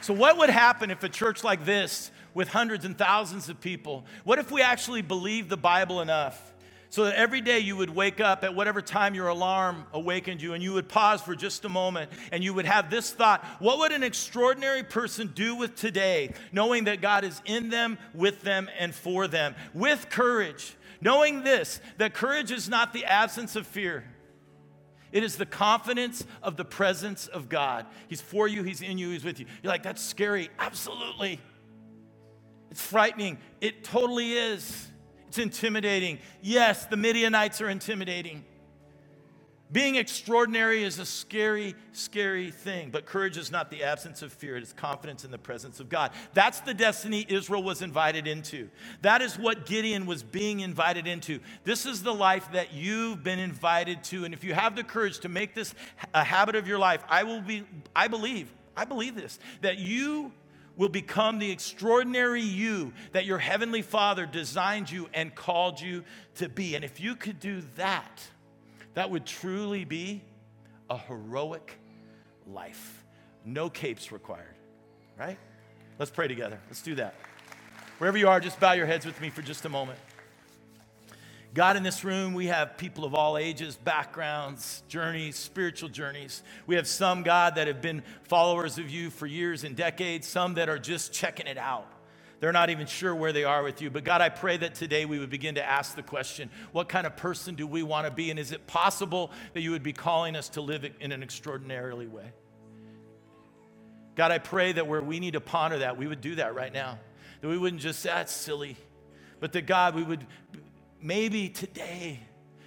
So, 0.00 0.14
what 0.14 0.38
would 0.38 0.50
happen 0.50 0.90
if 0.90 1.02
a 1.02 1.08
church 1.08 1.44
like 1.44 1.64
this, 1.64 2.10
with 2.34 2.48
hundreds 2.48 2.84
and 2.84 2.96
thousands 2.96 3.48
of 3.48 3.60
people, 3.60 4.06
what 4.24 4.38
if 4.38 4.50
we 4.50 4.62
actually 4.62 5.02
believed 5.02 5.48
the 5.48 5.56
Bible 5.56 6.00
enough 6.00 6.54
so 6.90 7.04
that 7.04 7.16
every 7.16 7.40
day 7.40 7.58
you 7.58 7.76
would 7.76 7.90
wake 7.90 8.20
up 8.20 8.44
at 8.44 8.54
whatever 8.54 8.80
time 8.80 9.14
your 9.14 9.28
alarm 9.28 9.84
awakened 9.92 10.40
you 10.40 10.54
and 10.54 10.62
you 10.62 10.72
would 10.72 10.88
pause 10.88 11.20
for 11.20 11.34
just 11.34 11.64
a 11.64 11.68
moment 11.68 12.10
and 12.32 12.42
you 12.42 12.54
would 12.54 12.64
have 12.64 12.90
this 12.90 13.10
thought 13.10 13.44
what 13.58 13.78
would 13.78 13.92
an 13.92 14.02
extraordinary 14.02 14.82
person 14.82 15.32
do 15.34 15.54
with 15.54 15.74
today, 15.74 16.32
knowing 16.52 16.84
that 16.84 17.00
God 17.00 17.24
is 17.24 17.42
in 17.44 17.68
them, 17.68 17.98
with 18.14 18.42
them, 18.42 18.70
and 18.78 18.94
for 18.94 19.26
them, 19.26 19.54
with 19.74 20.08
courage? 20.08 20.74
Knowing 21.00 21.44
this, 21.44 21.80
that 21.98 22.14
courage 22.14 22.50
is 22.50 22.68
not 22.68 22.92
the 22.92 23.04
absence 23.04 23.54
of 23.56 23.66
fear. 23.66 24.04
It 25.12 25.22
is 25.22 25.36
the 25.36 25.46
confidence 25.46 26.24
of 26.42 26.56
the 26.56 26.64
presence 26.64 27.26
of 27.26 27.48
God. 27.48 27.86
He's 28.08 28.20
for 28.20 28.46
you, 28.46 28.62
He's 28.62 28.82
in 28.82 28.98
you, 28.98 29.10
He's 29.10 29.24
with 29.24 29.40
you. 29.40 29.46
You're 29.62 29.72
like, 29.72 29.82
that's 29.82 30.02
scary. 30.02 30.50
Absolutely. 30.58 31.40
It's 32.70 32.82
frightening. 32.82 33.38
It 33.60 33.84
totally 33.84 34.32
is. 34.32 34.88
It's 35.28 35.38
intimidating. 35.38 36.18
Yes, 36.42 36.86
the 36.86 36.96
Midianites 36.96 37.60
are 37.60 37.68
intimidating. 37.68 38.44
Being 39.70 39.96
extraordinary 39.96 40.82
is 40.82 40.98
a 40.98 41.04
scary, 41.04 41.74
scary 41.92 42.50
thing, 42.50 42.88
but 42.90 43.04
courage 43.04 43.36
is 43.36 43.50
not 43.50 43.70
the 43.70 43.84
absence 43.84 44.22
of 44.22 44.32
fear, 44.32 44.56
it 44.56 44.62
is 44.62 44.72
confidence 44.72 45.24
in 45.24 45.30
the 45.30 45.38
presence 45.38 45.78
of 45.78 45.90
God. 45.90 46.12
That's 46.32 46.60
the 46.60 46.72
destiny 46.72 47.26
Israel 47.28 47.62
was 47.62 47.82
invited 47.82 48.26
into. 48.26 48.70
That 49.02 49.20
is 49.20 49.38
what 49.38 49.66
Gideon 49.66 50.06
was 50.06 50.22
being 50.22 50.60
invited 50.60 51.06
into. 51.06 51.40
This 51.64 51.84
is 51.84 52.02
the 52.02 52.14
life 52.14 52.50
that 52.52 52.72
you've 52.72 53.22
been 53.22 53.38
invited 53.38 54.02
to. 54.04 54.24
And 54.24 54.32
if 54.32 54.42
you 54.42 54.54
have 54.54 54.74
the 54.74 54.84
courage 54.84 55.18
to 55.20 55.28
make 55.28 55.54
this 55.54 55.74
a 56.14 56.24
habit 56.24 56.56
of 56.56 56.66
your 56.66 56.78
life, 56.78 57.02
I 57.08 57.24
will 57.24 57.42
be, 57.42 57.64
I 57.94 58.08
believe, 58.08 58.48
I 58.74 58.86
believe 58.86 59.14
this, 59.14 59.38
that 59.60 59.78
you 59.78 60.32
will 60.78 60.88
become 60.88 61.38
the 61.38 61.50
extraordinary 61.50 62.40
you 62.40 62.92
that 63.12 63.26
your 63.26 63.38
heavenly 63.38 63.82
Father 63.82 64.24
designed 64.24 64.90
you 64.90 65.08
and 65.12 65.34
called 65.34 65.78
you 65.80 66.04
to 66.36 66.48
be. 66.48 66.74
And 66.74 66.84
if 66.84 67.00
you 67.00 67.16
could 67.16 67.38
do 67.40 67.62
that, 67.76 68.28
that 68.98 69.10
would 69.10 69.24
truly 69.24 69.84
be 69.84 70.20
a 70.90 70.98
heroic 70.98 71.78
life. 72.48 73.04
No 73.44 73.70
capes 73.70 74.10
required, 74.10 74.56
right? 75.16 75.38
Let's 76.00 76.10
pray 76.10 76.26
together. 76.26 76.58
Let's 76.66 76.82
do 76.82 76.96
that. 76.96 77.14
Wherever 77.98 78.18
you 78.18 78.28
are, 78.28 78.40
just 78.40 78.58
bow 78.58 78.72
your 78.72 78.86
heads 78.86 79.06
with 79.06 79.20
me 79.20 79.30
for 79.30 79.40
just 79.40 79.64
a 79.64 79.68
moment. 79.68 80.00
God, 81.54 81.76
in 81.76 81.84
this 81.84 82.02
room, 82.02 82.34
we 82.34 82.46
have 82.46 82.76
people 82.76 83.04
of 83.04 83.14
all 83.14 83.38
ages, 83.38 83.76
backgrounds, 83.76 84.82
journeys, 84.88 85.36
spiritual 85.36 85.90
journeys. 85.90 86.42
We 86.66 86.74
have 86.74 86.88
some, 86.88 87.22
God, 87.22 87.54
that 87.54 87.68
have 87.68 87.80
been 87.80 88.02
followers 88.24 88.78
of 88.78 88.90
you 88.90 89.10
for 89.10 89.26
years 89.26 89.62
and 89.62 89.76
decades, 89.76 90.26
some 90.26 90.54
that 90.54 90.68
are 90.68 90.76
just 90.76 91.12
checking 91.12 91.46
it 91.46 91.56
out. 91.56 91.86
They're 92.40 92.52
not 92.52 92.70
even 92.70 92.86
sure 92.86 93.14
where 93.14 93.32
they 93.32 93.44
are 93.44 93.62
with 93.62 93.82
you. 93.82 93.90
But 93.90 94.04
God, 94.04 94.20
I 94.20 94.28
pray 94.28 94.56
that 94.58 94.74
today 94.74 95.04
we 95.04 95.18
would 95.18 95.30
begin 95.30 95.56
to 95.56 95.64
ask 95.64 95.96
the 95.96 96.02
question 96.02 96.50
what 96.72 96.88
kind 96.88 97.06
of 97.06 97.16
person 97.16 97.54
do 97.54 97.66
we 97.66 97.82
want 97.82 98.06
to 98.06 98.12
be? 98.12 98.30
And 98.30 98.38
is 98.38 98.52
it 98.52 98.66
possible 98.66 99.32
that 99.54 99.60
you 99.60 99.72
would 99.72 99.82
be 99.82 99.92
calling 99.92 100.36
us 100.36 100.48
to 100.50 100.60
live 100.60 100.88
in 101.00 101.12
an 101.12 101.22
extraordinarily 101.22 102.06
way? 102.06 102.32
God, 104.14 104.30
I 104.30 104.38
pray 104.38 104.72
that 104.72 104.86
where 104.86 105.00
we 105.00 105.20
need 105.20 105.34
to 105.34 105.40
ponder 105.40 105.78
that, 105.78 105.96
we 105.96 106.06
would 106.06 106.20
do 106.20 106.36
that 106.36 106.54
right 106.54 106.72
now. 106.72 106.98
That 107.40 107.48
we 107.48 107.58
wouldn't 107.58 107.82
just 107.82 108.00
say, 108.00 108.08
that's 108.08 108.32
silly, 108.32 108.76
but 109.38 109.52
that 109.52 109.66
God, 109.66 109.94
we 109.94 110.02
would 110.02 110.26
maybe 111.00 111.48
today 111.48 112.20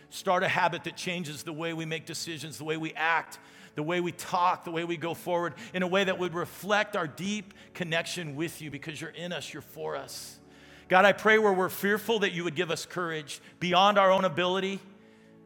start 0.09 0.43
a 0.43 0.47
habit 0.47 0.85
that 0.85 0.95
changes 0.95 1.43
the 1.43 1.53
way 1.53 1.73
we 1.73 1.85
make 1.85 2.05
decisions, 2.05 2.57
the 2.57 2.63
way 2.63 2.77
we 2.77 2.93
act, 2.93 3.39
the 3.75 3.83
way 3.83 4.01
we 4.01 4.11
talk, 4.11 4.63
the 4.63 4.71
way 4.71 4.83
we 4.83 4.97
go 4.97 5.13
forward 5.13 5.53
in 5.73 5.83
a 5.83 5.87
way 5.87 6.03
that 6.03 6.19
would 6.19 6.33
reflect 6.33 6.95
our 6.95 7.07
deep 7.07 7.53
connection 7.73 8.35
with 8.35 8.61
you 8.61 8.71
because 8.71 8.99
you're 8.99 9.11
in 9.11 9.31
us, 9.31 9.53
you're 9.53 9.61
for 9.61 9.95
us. 9.95 10.39
God, 10.87 11.05
I 11.05 11.13
pray 11.13 11.37
where 11.37 11.53
we're 11.53 11.69
fearful 11.69 12.19
that 12.19 12.33
you 12.33 12.43
would 12.43 12.55
give 12.55 12.69
us 12.69 12.85
courage 12.85 13.41
beyond 13.59 13.97
our 13.97 14.11
own 14.11 14.25
ability. 14.25 14.79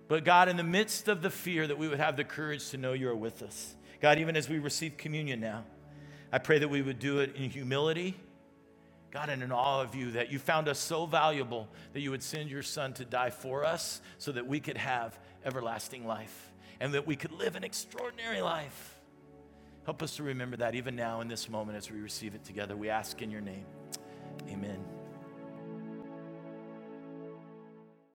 But 0.08 0.24
God, 0.24 0.50
in 0.50 0.58
the 0.58 0.64
midst 0.64 1.08
of 1.08 1.22
the 1.22 1.30
fear, 1.30 1.68
that 1.68 1.78
we 1.78 1.88
would 1.88 2.00
have 2.00 2.18
the 2.18 2.24
courage 2.24 2.70
to 2.70 2.78
know 2.78 2.94
you 2.94 3.10
are 3.10 3.16
with 3.16 3.44
us. 3.44 3.76
God, 4.02 4.20
even 4.20 4.36
as 4.36 4.50
we 4.50 4.60
receive 4.60 4.98
communion 4.98 5.40
now, 5.40 5.64
I 6.32 6.40
pray 6.40 6.60
that 6.60 6.68
we 6.68 6.82
would 6.82 7.00
do 7.00 7.20
it 7.20 7.36
in 7.36 7.50
humility 7.50 8.16
God, 9.16 9.30
and 9.30 9.42
in 9.42 9.54
awe 9.54 9.80
of 9.80 9.96
you, 9.96 10.12
that 10.12 10.30
you 10.30 10.40
found 10.40 10.68
us 10.68 10.78
so 10.78 11.06
valuable 11.06 11.70
that 11.94 12.02
you 12.02 12.12
would 12.12 12.22
send 12.22 12.50
your 12.50 12.62
son 12.62 12.92
to 12.96 13.06
die 13.06 13.30
for 13.30 13.64
us 13.64 14.02
so 14.18 14.34
that 14.34 14.46
we 14.46 14.60
could 14.60 14.76
have 14.76 15.18
everlasting 15.46 16.06
life 16.06 16.52
and 16.80 16.94
that 16.94 17.06
we 17.06 17.16
could 17.16 17.32
live 17.32 17.56
an 17.56 17.64
extraordinary 17.64 18.42
life. 18.42 19.00
Help 19.86 20.02
us 20.02 20.16
to 20.16 20.24
remember 20.24 20.58
that 20.58 20.76
even 20.76 20.96
now 20.96 21.22
in 21.22 21.28
this 21.28 21.48
moment 21.50 21.78
as 21.78 21.92
we 21.92 22.00
receive 22.00 22.34
it 22.36 22.44
together. 22.44 22.76
We 22.76 22.90
ask 22.90 23.22
in 23.22 23.30
your 23.30 23.42
name. 23.42 23.66
Amen. 24.50 24.95